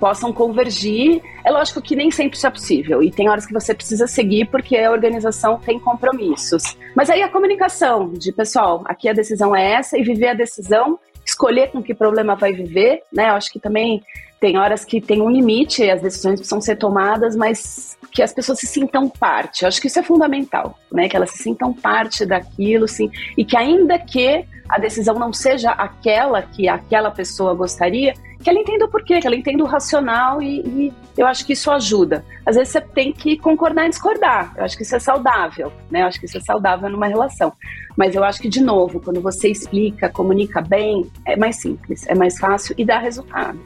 possam 0.00 0.32
convergir. 0.32 1.20
É 1.44 1.50
lógico 1.50 1.82
que 1.82 1.94
nem 1.94 2.10
sempre 2.10 2.36
isso 2.36 2.46
é 2.46 2.50
possível 2.50 3.02
e 3.02 3.10
tem 3.10 3.28
horas 3.28 3.44
que 3.44 3.52
você 3.52 3.74
precisa 3.74 4.06
seguir 4.06 4.46
porque 4.46 4.76
a 4.76 4.90
organização 4.90 5.58
tem 5.58 5.78
compromissos. 5.78 6.76
Mas 6.96 7.10
aí 7.10 7.22
a 7.22 7.28
comunicação 7.28 8.12
de 8.12 8.32
pessoal, 8.32 8.82
aqui 8.86 9.08
a 9.08 9.12
decisão 9.12 9.54
é 9.54 9.72
essa 9.72 9.98
e 9.98 10.02
viver 10.02 10.28
a 10.28 10.34
decisão, 10.34 10.98
escolher 11.24 11.70
com 11.70 11.82
que 11.82 11.94
problema 11.94 12.34
vai 12.34 12.52
viver, 12.52 13.02
né? 13.12 13.28
Eu 13.28 13.34
acho 13.34 13.52
que 13.52 13.60
também 13.60 14.02
tem 14.42 14.58
horas 14.58 14.84
que 14.84 15.00
tem 15.00 15.22
um 15.22 15.30
limite, 15.30 15.88
as 15.88 16.02
decisões 16.02 16.40
precisam 16.40 16.60
ser 16.60 16.74
tomadas, 16.74 17.36
mas 17.36 17.96
que 18.10 18.20
as 18.20 18.32
pessoas 18.32 18.58
se 18.58 18.66
sintam 18.66 19.08
parte. 19.08 19.62
Eu 19.62 19.68
acho 19.68 19.80
que 19.80 19.86
isso 19.86 20.00
é 20.00 20.02
fundamental, 20.02 20.76
né? 20.90 21.08
Que 21.08 21.14
elas 21.14 21.30
se 21.30 21.44
sintam 21.44 21.72
parte 21.72 22.26
daquilo, 22.26 22.88
sim, 22.88 23.08
e 23.38 23.44
que 23.44 23.56
ainda 23.56 23.96
que 24.00 24.44
a 24.68 24.80
decisão 24.80 25.14
não 25.14 25.32
seja 25.32 25.70
aquela 25.70 26.42
que 26.42 26.68
aquela 26.68 27.12
pessoa 27.12 27.54
gostaria, 27.54 28.14
que 28.42 28.50
ela 28.50 28.58
entenda 28.58 28.86
o 28.86 28.88
porquê, 28.88 29.20
que 29.20 29.28
ela 29.28 29.36
entenda 29.36 29.62
o 29.62 29.66
racional 29.66 30.42
e, 30.42 30.58
e, 30.60 30.92
eu 31.16 31.24
acho 31.24 31.46
que 31.46 31.52
isso 31.52 31.70
ajuda. 31.70 32.24
Às 32.44 32.56
vezes 32.56 32.72
você 32.72 32.80
tem 32.80 33.12
que 33.12 33.38
concordar 33.38 33.86
e 33.86 33.90
discordar. 33.90 34.52
Eu 34.56 34.64
acho 34.64 34.76
que 34.76 34.82
isso 34.82 34.96
é 34.96 34.98
saudável, 34.98 35.72
né? 35.88 36.02
Eu 36.02 36.06
acho 36.06 36.18
que 36.18 36.26
isso 36.26 36.38
é 36.38 36.40
saudável 36.40 36.90
numa 36.90 37.06
relação. 37.06 37.52
Mas 37.96 38.16
eu 38.16 38.24
acho 38.24 38.40
que, 38.40 38.48
de 38.48 38.60
novo, 38.60 38.98
quando 38.98 39.20
você 39.20 39.48
explica, 39.48 40.08
comunica 40.08 40.60
bem, 40.60 41.08
é 41.24 41.36
mais 41.36 41.60
simples, 41.60 42.04
é 42.08 42.14
mais 42.16 42.36
fácil 42.40 42.74
e 42.76 42.84
dá 42.84 42.98
resultado. 42.98 43.60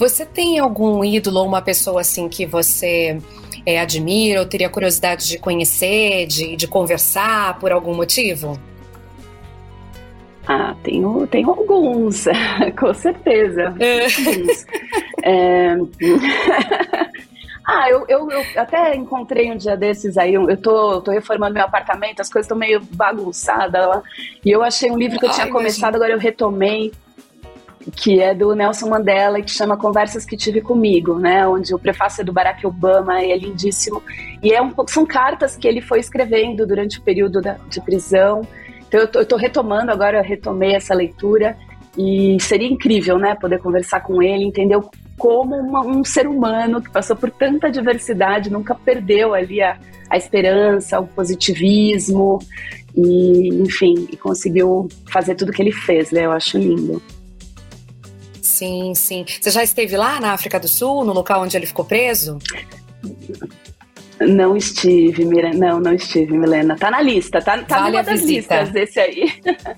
Você 0.00 0.24
tem 0.24 0.58
algum 0.58 1.04
ídolo 1.04 1.40
ou 1.40 1.46
uma 1.46 1.60
pessoa 1.60 2.00
assim 2.00 2.26
que 2.26 2.46
você 2.46 3.18
é, 3.66 3.78
admira 3.78 4.40
ou 4.40 4.46
teria 4.46 4.70
curiosidade 4.70 5.28
de 5.28 5.36
conhecer, 5.36 6.26
de, 6.26 6.56
de 6.56 6.66
conversar 6.66 7.58
por 7.58 7.70
algum 7.70 7.94
motivo? 7.94 8.58
Ah, 10.48 10.74
tenho, 10.82 11.26
tenho 11.26 11.50
alguns, 11.50 12.24
com 12.80 12.94
certeza. 12.94 13.74
É. 13.78 14.06
Alguns. 14.06 14.66
é... 15.22 15.76
Ah, 17.72 17.88
eu, 17.88 18.04
eu, 18.08 18.28
eu, 18.28 18.44
até 18.56 18.96
encontrei 18.96 19.52
um 19.52 19.56
dia 19.56 19.76
desses 19.76 20.18
aí, 20.18 20.34
eu 20.34 20.56
tô, 20.56 21.00
tô 21.02 21.12
reformando 21.12 21.54
meu 21.54 21.62
apartamento, 21.62 22.18
as 22.18 22.28
coisas 22.28 22.46
estão 22.46 22.58
meio 22.58 22.80
bagunçadas 22.80 23.86
lá, 23.86 24.02
e 24.44 24.50
eu 24.50 24.60
achei 24.60 24.90
um 24.90 24.98
livro 24.98 25.20
que 25.20 25.26
eu 25.26 25.28
Ai, 25.28 25.34
tinha 25.36 25.48
começado, 25.48 25.94
agora 25.94 26.10
eu 26.10 26.18
retomei, 26.18 26.90
que 27.96 28.20
é 28.20 28.34
do 28.34 28.54
Nelson 28.54 28.88
Mandela, 28.88 29.40
que 29.40 29.50
chama 29.50 29.76
Conversas 29.76 30.24
que 30.26 30.36
Tive 30.36 30.60
Comigo, 30.60 31.18
né? 31.18 31.46
Onde 31.46 31.74
o 31.74 31.78
prefácio 31.78 32.20
é 32.20 32.24
do 32.24 32.32
Barack 32.32 32.66
Obama 32.66 33.22
é 33.22 33.36
lindíssimo. 33.36 34.02
E 34.42 34.52
é 34.52 34.60
um, 34.60 34.72
são 34.86 35.06
cartas 35.06 35.56
que 35.56 35.66
ele 35.66 35.80
foi 35.80 35.98
escrevendo 35.98 36.66
durante 36.66 36.98
o 36.98 37.02
período 37.02 37.40
da, 37.40 37.56
de 37.68 37.80
prisão. 37.80 38.46
Então 38.86 39.00
eu 39.00 39.22
estou 39.22 39.38
retomando 39.38 39.90
agora, 39.90 40.18
eu 40.18 40.24
retomei 40.24 40.74
essa 40.74 40.94
leitura 40.94 41.56
e 41.96 42.36
seria 42.40 42.68
incrível, 42.68 43.18
né? 43.18 43.34
Poder 43.34 43.58
conversar 43.58 44.00
com 44.00 44.22
ele, 44.22 44.44
entender 44.44 44.78
como 45.16 45.56
uma, 45.56 45.80
um 45.80 46.04
ser 46.04 46.26
humano 46.26 46.82
que 46.82 46.90
passou 46.90 47.16
por 47.16 47.30
tanta 47.30 47.70
diversidade, 47.70 48.50
nunca 48.50 48.74
perdeu 48.74 49.32
ali 49.34 49.62
a, 49.62 49.78
a 50.08 50.16
esperança, 50.16 51.00
o 51.00 51.06
positivismo 51.06 52.38
e, 52.94 53.48
enfim, 53.62 54.08
e 54.12 54.16
conseguiu 54.16 54.88
fazer 55.10 55.34
tudo 55.34 55.52
que 55.52 55.62
ele 55.62 55.72
fez, 55.72 56.10
né? 56.10 56.26
Eu 56.26 56.32
acho 56.32 56.58
lindo. 56.58 57.00
Sim, 58.60 58.94
sim. 58.94 59.24
Você 59.40 59.50
já 59.50 59.62
esteve 59.62 59.96
lá 59.96 60.20
na 60.20 60.34
África 60.34 60.60
do 60.60 60.68
Sul, 60.68 61.02
no 61.02 61.14
local 61.14 61.40
onde 61.40 61.56
ele 61.56 61.64
ficou 61.64 61.82
preso? 61.82 62.36
Não 64.20 64.54
estive, 64.54 65.24
Milena. 65.24 65.54
Não, 65.54 65.80
não 65.80 65.94
estive, 65.94 66.36
Milena. 66.36 66.76
Tá 66.76 66.90
na 66.90 67.00
lista, 67.00 67.40
tá, 67.40 67.56
tá 67.62 67.78
vale 67.78 67.92
numa 67.92 68.02
das 68.02 68.20
visita. 68.20 68.60
listas 68.60 68.70
desse 68.70 69.00
aí. 69.00 69.32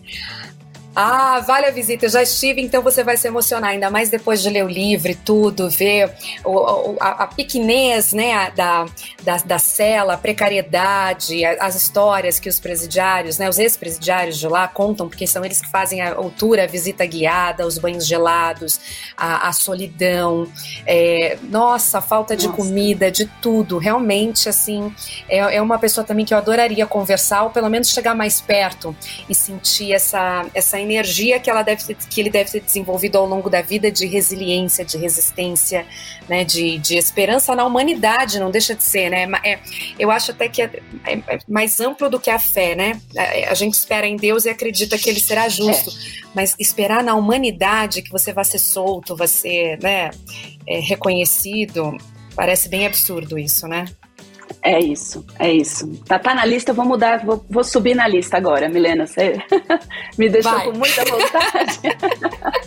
Ah, 0.95 1.41
vale 1.41 1.65
a 1.65 1.71
visita, 1.71 2.05
eu 2.05 2.11
já 2.11 2.23
estive, 2.23 2.61
então 2.61 2.83
você 2.83 3.03
vai 3.03 3.17
se 3.17 3.27
emocionar, 3.27 3.71
ainda 3.71 3.91
mais 3.91 4.11
depois 4.11 4.43
de 4.43 4.51
ler 4.51 4.63
o 4.63 4.69
livro 4.69 5.11
e 5.11 5.15
tudo, 5.15 5.71
ver 5.71 6.13
o, 6.45 6.97
a, 7.01 7.25
a 7.25 7.27
pequenez 7.27 8.13
né, 8.13 8.51
da, 8.51 8.85
da, 9.23 9.39
da 9.39 9.59
cela, 9.59 10.15
a 10.15 10.17
precariedade, 10.19 11.47
as 11.47 11.77
histórias 11.77 12.39
que 12.39 12.47
os 12.47 12.61
presidiários, 12.61 13.39
né, 13.39 13.49
os 13.49 13.59
ex-presidiários 13.59 14.39
de 14.39 14.47
lá 14.47 14.69
contam, 14.69 15.09
porque 15.09 15.27
são 15.27 15.43
eles 15.43 15.63
que 15.63 15.71
fazem 15.71 16.03
a 16.03 16.13
altura, 16.15 16.65
a 16.65 16.67
visita 16.67 17.07
guiada, 17.07 17.67
os 17.67 17.79
banhos 17.79 18.07
gelados, 18.07 18.79
a, 19.17 19.49
a 19.49 19.53
solidão, 19.55 20.47
é, 20.87 21.39
nossa, 21.45 21.99
a 21.99 22.03
falta 22.03 22.37
de 22.37 22.49
nossa. 22.49 22.57
comida, 22.57 23.11
de 23.11 23.25
tudo, 23.41 23.79
realmente, 23.79 24.47
assim, 24.47 24.95
é, 25.27 25.39
é 25.39 25.63
uma 25.63 25.79
pessoa 25.79 26.05
também 26.05 26.27
que 26.27 26.35
eu 26.35 26.39
adoraria 26.39 26.87
conversar, 26.87 27.45
ou 27.45 27.51
pelo 27.51 27.71
menos 27.71 27.89
chegar 27.89 28.15
mais 28.15 28.43
perto 28.43 28.95
e 29.27 29.35
sentir 29.35 29.95
essa, 29.95 30.45
essa 30.53 30.82
energia 30.83 31.39
que, 31.41 31.49
ela 31.49 31.63
deve 31.63 31.85
ter, 31.85 31.95
que 31.95 32.21
ele 32.21 32.31
deve 32.31 32.51
ter 32.51 32.61
desenvolvido 32.61 33.17
ao 33.17 33.27
longo 33.27 33.49
da 33.49 33.63
vida 33.63 33.91
de 33.91 34.07
resiliência, 34.07 34.85
de 34.85 34.99
resistência, 34.99 35.87
né, 36.29 36.45
de, 36.45 36.79
de 36.79 36.97
esperança 36.97 37.55
na 37.55 37.65
humanidade, 37.65 38.39
não 38.39 38.51
deixa 38.51 38.75
de 38.75 38.83
ser, 38.83 39.11
né? 39.11 39.29
É, 39.45 39.59
eu 39.99 40.11
acho 40.11 40.33
até 40.33 40.49
que 40.49 40.63
é, 40.63 40.71
é, 41.07 41.13
é 41.13 41.39
mais 41.49 41.81
amplo 41.81 42.11
do 42.11 42.21
que 42.21 42.31
a 42.31 42.39
fé, 42.39 42.75
né? 42.75 43.01
A, 43.17 43.53
a, 43.53 43.55
gente 43.55 43.75
espera 43.75 44.07
em 44.07 44.17
Deus 44.17 44.45
e 44.45 44.51
acredita 44.51 44.99
que 44.99 45.09
ele 45.09 45.21
será 45.21 45.49
justo, 45.49 45.91
é. 45.91 46.29
mas 46.35 46.55
esperar 46.59 47.03
na 47.03 47.15
humanidade 47.15 48.03
que 48.03 48.11
você 48.11 48.33
vai 48.33 48.45
ser 48.45 48.59
solto, 48.59 49.17
vai 49.17 49.29
ser, 49.29 49.79
né, 49.83 50.11
é, 50.67 50.81
reconhecido, 50.81 51.97
parece 52.35 52.69
bem 52.69 52.87
absurdo 52.87 53.39
isso, 53.39 53.67
né? 53.67 53.85
É 54.61 54.81
isso, 54.81 55.25
é 55.39 55.53
isso. 55.53 55.89
Tá, 56.07 56.19
tá 56.19 56.35
na 56.35 56.45
lista, 56.45 56.73
vou 56.73 56.85
mudar, 56.85 57.25
vou, 57.25 57.45
vou 57.49 57.65
subir 57.65 57.95
na 57.95 58.07
lista 58.09 58.37
agora, 58.37 58.69
Milena. 58.69 59.07
Você 59.07 59.39
me 60.19 60.29
deixou 60.29 60.53
Vai. 60.53 60.65
com 60.65 60.79
muita 60.79 61.05
vontade. 61.05 61.81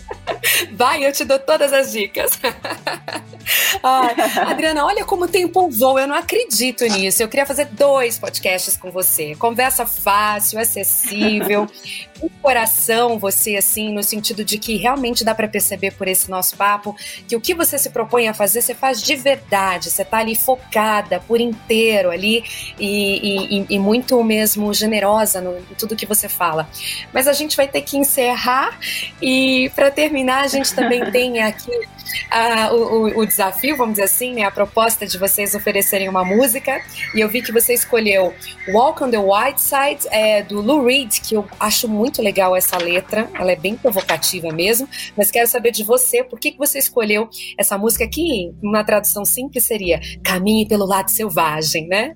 Vai, 0.72 1.04
eu 1.04 1.12
te 1.12 1.24
dou 1.24 1.38
todas 1.38 1.72
as 1.72 1.92
dicas. 1.92 2.30
Ai, 3.82 4.14
Adriana, 4.46 4.84
olha 4.84 5.04
como 5.04 5.24
o 5.24 5.28
tempo 5.28 5.70
voa, 5.70 6.00
eu 6.00 6.08
não 6.08 6.16
acredito 6.16 6.84
nisso. 6.84 7.22
Eu 7.22 7.28
queria 7.28 7.46
fazer 7.46 7.66
dois 7.66 8.18
podcasts 8.18 8.76
com 8.76 8.90
você. 8.90 9.34
Conversa 9.36 9.86
fácil, 9.86 10.58
acessível, 10.58 11.66
com 12.18 12.28
coração, 12.40 13.18
você, 13.18 13.56
assim, 13.56 13.92
no 13.92 14.02
sentido 14.02 14.44
de 14.44 14.58
que 14.58 14.76
realmente 14.76 15.24
dá 15.24 15.34
para 15.34 15.46
perceber 15.46 15.92
por 15.92 16.08
esse 16.08 16.30
nosso 16.30 16.56
papo 16.56 16.96
que 17.28 17.36
o 17.36 17.40
que 17.40 17.54
você 17.54 17.78
se 17.78 17.90
propõe 17.90 18.28
a 18.28 18.34
fazer, 18.34 18.62
você 18.62 18.74
faz 18.74 19.02
de 19.02 19.14
verdade. 19.14 19.90
Você 19.90 20.04
tá 20.04 20.18
ali 20.18 20.34
focada 20.34 21.20
por 21.20 21.40
inteiro 21.40 22.10
ali 22.10 22.44
e, 22.78 23.58
e, 23.58 23.66
e 23.70 23.78
muito 23.78 24.22
mesmo 24.24 24.72
generosa 24.72 25.40
no, 25.40 25.56
em 25.58 25.74
tudo 25.78 25.96
que 25.96 26.06
você 26.06 26.28
fala. 26.28 26.68
Mas 27.12 27.28
a 27.28 27.32
gente 27.32 27.56
vai 27.56 27.68
ter 27.68 27.82
que 27.82 27.96
encerrar 27.96 28.78
e 29.20 29.70
para 29.74 29.90
terminar 29.90 30.45
a 30.46 30.48
gente 30.48 30.74
também 30.74 31.04
tem 31.10 31.42
aqui 31.42 31.70
uh, 31.70 32.74
o, 32.74 33.20
o, 33.20 33.26
desafio, 33.26 33.76
vamos 33.76 33.94
dizer 33.94 34.04
assim, 34.04 34.34
né, 34.34 34.44
a 34.44 34.50
proposta 34.50 35.06
de 35.06 35.18
vocês 35.18 35.54
oferecerem 35.54 36.08
uma 36.08 36.24
música. 36.24 36.80
E 37.14 37.20
eu 37.20 37.28
vi 37.28 37.42
que 37.42 37.52
você 37.52 37.74
escolheu 37.74 38.34
Walk 38.68 39.02
on 39.02 39.10
the 39.10 39.18
White 39.18 39.60
Side, 39.60 40.08
é, 40.10 40.42
do 40.42 40.60
Lou 40.60 40.84
Reed, 40.84 41.20
que 41.20 41.34
eu 41.34 41.46
acho 41.58 41.88
muito 41.88 42.22
legal 42.22 42.56
essa 42.56 42.78
letra. 42.78 43.28
Ela 43.34 43.52
é 43.52 43.56
bem 43.56 43.76
provocativa 43.76 44.52
mesmo. 44.52 44.88
Mas 45.16 45.30
quero 45.30 45.48
saber 45.48 45.70
de 45.70 45.84
você, 45.84 46.22
por 46.22 46.38
que, 46.38 46.52
que 46.52 46.58
você 46.58 46.78
escolheu 46.78 47.28
essa 47.58 47.76
música 47.76 48.08
que, 48.08 48.52
uma 48.62 48.84
tradução 48.84 49.24
simples, 49.24 49.64
seria 49.64 50.00
Caminhe 50.22 50.66
pelo 50.66 50.86
lado 50.86 51.10
selvagem, 51.10 51.88
né? 51.88 52.14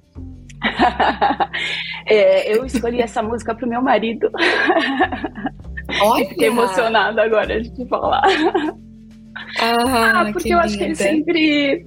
é, 2.07 2.55
eu 2.55 2.64
escolhi 2.64 3.01
essa 3.01 3.23
música 3.23 3.55
pro 3.55 3.69
meu 3.69 3.83
marido. 3.83 4.31
Olha. 6.01 6.29
Fiquei 6.29 6.49
emocionada 6.49 7.23
agora 7.23 7.61
de 7.61 7.89
falar. 7.89 8.23
Ah, 9.61 10.21
ah 10.21 10.33
porque 10.33 10.53
eu 10.53 10.59
acho 10.59 10.77
que 10.77 10.85
ele 10.85 10.95
sempre 10.95 11.87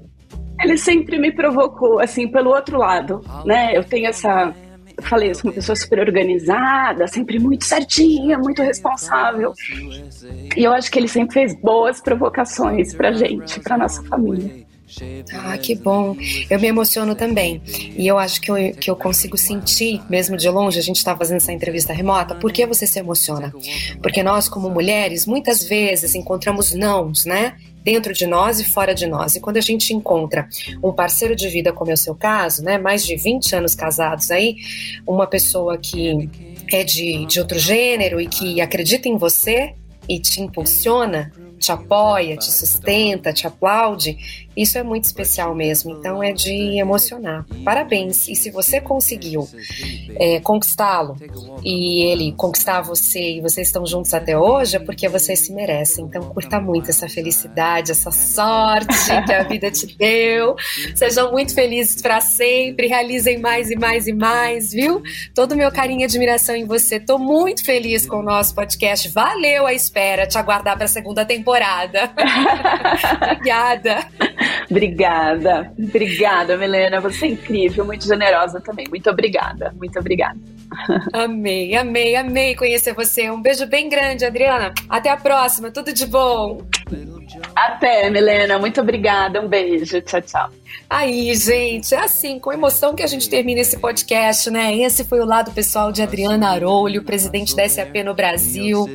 ele 0.59 0.77
sempre 0.77 1.19
me 1.19 1.31
provocou 1.31 1.99
assim 1.99 2.27
pelo 2.27 2.51
outro 2.51 2.77
lado, 2.77 3.21
né? 3.45 3.75
Eu 3.75 3.83
tenho 3.83 4.07
essa 4.07 4.53
eu 4.95 5.03
falei, 5.03 5.31
eu 5.31 5.35
sou 5.35 5.49
uma 5.49 5.55
pessoa 5.55 5.75
super 5.75 5.99
organizada, 5.99 7.07
sempre 7.07 7.39
muito 7.39 7.65
certinha, 7.65 8.37
muito 8.37 8.61
responsável. 8.61 9.51
E 10.55 10.63
eu 10.63 10.71
acho 10.71 10.91
que 10.91 10.99
ele 10.99 11.07
sempre 11.07 11.33
fez 11.33 11.59
boas 11.59 11.99
provocações 11.99 12.93
pra 12.93 13.11
gente, 13.11 13.59
pra 13.59 13.77
nossa 13.77 14.03
família. 14.03 14.62
Ah, 15.33 15.57
que 15.57 15.75
bom. 15.75 16.15
Eu 16.49 16.59
me 16.59 16.67
emociono 16.67 17.15
também. 17.15 17.61
E 17.97 18.07
eu 18.07 18.17
acho 18.17 18.41
que 18.41 18.51
eu, 18.51 18.55
que 18.73 18.89
eu 18.89 18.95
consigo 18.95 19.37
sentir, 19.37 20.01
mesmo 20.09 20.37
de 20.37 20.49
longe, 20.49 20.79
a 20.79 20.83
gente 20.83 20.97
está 20.97 21.15
fazendo 21.15 21.37
essa 21.37 21.51
entrevista 21.51 21.93
remota, 21.93 22.35
por 22.35 22.51
que 22.51 22.65
você 22.65 22.85
se 22.85 22.99
emociona? 22.99 23.53
Porque 24.01 24.21
nós, 24.23 24.47
como 24.47 24.69
mulheres, 24.69 25.25
muitas 25.25 25.63
vezes 25.63 26.15
encontramos 26.15 26.73
nãos, 26.73 27.25
né? 27.25 27.55
Dentro 27.83 28.13
de 28.13 28.25
nós 28.25 28.59
e 28.59 28.63
fora 28.63 28.95
de 28.95 29.05
nós. 29.05 29.35
E 29.35 29.41
quando 29.41 29.57
a 29.57 29.61
gente 29.61 29.93
encontra 29.93 30.47
um 30.81 30.91
parceiro 30.91 31.35
de 31.35 31.49
vida, 31.49 31.73
como 31.73 31.91
é 31.91 31.93
o 31.93 31.97
seu 31.97 32.15
caso, 32.15 32.63
né? 32.63 32.77
Mais 32.77 33.05
de 33.05 33.15
20 33.15 33.55
anos 33.55 33.75
casados 33.75 34.31
aí, 34.31 34.55
uma 35.05 35.27
pessoa 35.27 35.77
que 35.77 36.29
é 36.71 36.83
de, 36.83 37.25
de 37.25 37.39
outro 37.39 37.59
gênero 37.59 38.21
e 38.21 38.27
que 38.27 38.61
acredita 38.61 39.07
em 39.07 39.17
você 39.17 39.73
e 40.07 40.19
te 40.19 40.41
impulsiona, 40.41 41.31
te 41.63 41.71
apoia, 41.71 42.35
te 42.35 42.51
sustenta, 42.51 43.31
te 43.31 43.47
aplaude, 43.47 44.17
isso 44.55 44.77
é 44.77 44.83
muito 44.83 45.05
especial 45.05 45.55
mesmo. 45.55 45.91
Então 45.91 46.21
é 46.21 46.33
de 46.33 46.77
emocionar. 46.77 47.45
Parabéns. 47.63 48.27
E 48.27 48.35
se 48.35 48.51
você 48.51 48.81
conseguiu 48.81 49.47
é, 50.19 50.39
conquistá-lo 50.41 51.15
e 51.63 52.03
ele 52.03 52.33
conquistar 52.33 52.81
você 52.81 53.37
e 53.37 53.41
vocês 53.41 53.67
estão 53.67 53.85
juntos 53.85 54.13
até 54.13 54.37
hoje, 54.37 54.75
é 54.75 54.79
porque 54.79 55.07
vocês 55.07 55.39
se 55.39 55.53
merecem. 55.53 56.05
Então 56.05 56.21
curta 56.23 56.59
muito 56.59 56.89
essa 56.89 57.07
felicidade, 57.07 57.91
essa 57.91 58.11
sorte 58.11 58.93
que 59.25 59.33
a 59.33 59.43
vida 59.43 59.71
te 59.71 59.87
deu. 59.97 60.55
Sejam 60.95 61.31
muito 61.31 61.53
felizes 61.55 62.01
para 62.01 62.19
sempre. 62.19 62.87
Realizem 62.87 63.39
mais 63.39 63.71
e 63.71 63.75
mais 63.75 64.07
e 64.07 64.13
mais, 64.13 64.71
viu? 64.71 65.01
Todo 65.33 65.53
o 65.53 65.57
meu 65.57 65.71
carinho 65.71 66.01
e 66.01 66.03
admiração 66.03 66.55
em 66.55 66.65
você. 66.65 66.99
Tô 66.99 67.17
muito 67.17 67.63
feliz 67.63 68.05
com 68.05 68.17
o 68.17 68.23
nosso 68.23 68.53
podcast. 68.53 69.09
Valeu 69.09 69.65
a 69.65 69.73
espera. 69.73 70.27
Te 70.27 70.37
aguardar 70.37 70.75
para 70.75 70.85
a 70.85 70.89
segunda 70.89 71.25
temporada. 71.25 71.52
Obrigada. 73.33 74.07
obrigada, 74.69 75.73
obrigada, 75.77 76.57
Milena. 76.57 76.99
Você 77.01 77.25
é 77.25 77.29
incrível, 77.29 77.85
muito 77.85 78.05
generosa 78.05 78.59
também. 78.61 78.87
Muito 78.89 79.09
obrigada, 79.09 79.73
muito 79.77 79.99
obrigada. 79.99 80.39
Amei, 81.13 81.75
amei, 81.75 82.15
amei 82.15 82.55
conhecer 82.55 82.93
você. 82.93 83.29
Um 83.29 83.41
beijo 83.41 83.65
bem 83.67 83.89
grande, 83.89 84.25
Adriana. 84.25 84.73
Até 84.89 85.09
a 85.09 85.17
próxima, 85.17 85.71
tudo 85.71 85.93
de 85.93 86.05
bom. 86.05 86.61
Até, 87.55 88.09
Milena. 88.09 88.57
Muito 88.57 88.81
obrigada. 88.81 89.41
Um 89.41 89.47
beijo. 89.47 90.01
Tchau, 90.01 90.21
tchau. 90.21 90.62
Aí, 90.89 91.33
gente, 91.35 91.93
é 91.93 91.99
assim, 91.99 92.39
com 92.39 92.51
emoção 92.51 92.93
que 92.93 93.01
a 93.01 93.07
gente 93.07 93.29
termina 93.29 93.61
esse 93.61 93.77
podcast, 93.77 94.49
né? 94.49 94.75
Esse 94.77 95.03
foi 95.03 95.19
o 95.19 95.25
lado 95.25 95.51
pessoal 95.51 95.91
de 95.91 96.01
Adriana 96.01 96.49
Arolho, 96.49 97.03
presidente 97.03 97.55
da 97.55 97.67
SAP 97.67 97.95
no 98.05 98.13
Brasil. 98.13 98.87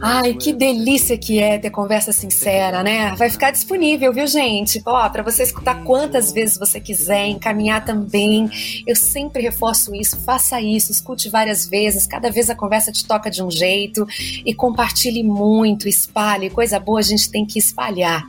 Ai, 0.00 0.34
que 0.34 0.52
delícia 0.52 1.16
que 1.16 1.38
é 1.38 1.58
ter 1.58 1.70
conversa 1.70 2.12
sincera, 2.12 2.82
né? 2.82 3.14
Vai 3.16 3.30
ficar 3.30 3.50
disponível, 3.50 4.12
viu, 4.12 4.26
gente? 4.26 4.82
Ó, 4.84 5.08
para 5.08 5.22
você 5.22 5.42
escutar 5.42 5.84
quantas 5.84 6.32
vezes 6.32 6.58
você 6.58 6.80
quiser, 6.80 7.26
encaminhar 7.26 7.84
também. 7.84 8.50
Eu 8.86 8.96
sempre 8.96 9.42
reforço 9.42 9.94
isso, 9.94 10.18
faça 10.20 10.60
isso, 10.60 10.90
escute 10.90 11.28
várias 11.28 11.66
vezes, 11.66 12.06
cada 12.06 12.30
vez 12.30 12.50
a 12.50 12.54
conversa 12.54 12.90
te 12.90 13.04
toca 13.04 13.30
de 13.30 13.42
um 13.42 13.50
jeito 13.50 14.06
e 14.44 14.54
compartilhe 14.54 15.22
muito, 15.22 15.88
espalhe. 15.88 16.50
Coisa 16.50 16.78
boa 16.80 16.98
a 16.98 17.02
gente 17.02 17.30
tem 17.30 17.46
que 17.46 17.58
espalhar 17.58 17.80
espalhar. 17.80 18.26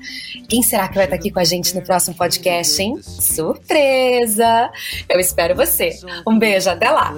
Quem 0.48 0.62
será 0.62 0.88
que 0.88 0.96
vai 0.96 1.06
estar 1.06 1.16
aqui 1.16 1.32
com 1.32 1.40
a 1.40 1.44
gente 1.44 1.74
no 1.76 1.82
próximo 1.82 2.16
podcast, 2.16 2.71
hein? 2.80 3.00
Surpresa! 3.02 4.70
Eu 5.10 5.20
espero 5.20 5.56
você. 5.56 5.92
Um 6.28 6.38
beijo, 6.38 6.70
até 6.70 6.90
lá! 6.90 7.14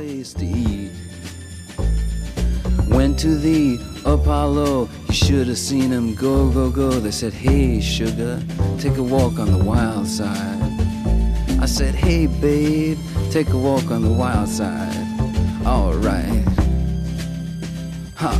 Went 2.90 3.18
to 3.22 3.40
the 3.40 3.80
Apollo, 4.06 4.88
you 5.08 5.14
should 5.14 5.48
have 5.48 5.58
seen 5.58 5.92
him 5.92 6.14
go, 6.14 6.52
go, 6.52 6.70
go. 6.70 6.90
They 6.92 7.10
said, 7.10 7.34
Hey, 7.34 7.82
sugar, 7.82 8.40
take 8.78 8.98
a 8.98 9.04
walk 9.04 9.40
on 9.40 9.52
the 9.52 9.58
wild 9.58 10.08
side. 10.08 10.62
I 11.60 11.66
said, 11.66 11.96
Hey, 11.96 12.28
babe, 12.28 13.00
take 13.32 13.50
a 13.50 13.58
walk 13.58 13.90
on 13.90 14.04
the 14.04 14.14
wild 14.14 14.48
side. 14.48 15.08
Alright. 15.66 16.46
Ha. 18.18 18.40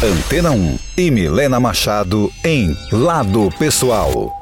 Antena 0.04 0.50
1 0.50 0.78
e 0.96 1.12
Milena 1.12 1.60
Machado 1.60 2.28
em 2.44 2.76
Lado 2.90 3.48
Pessoal. 3.56 4.41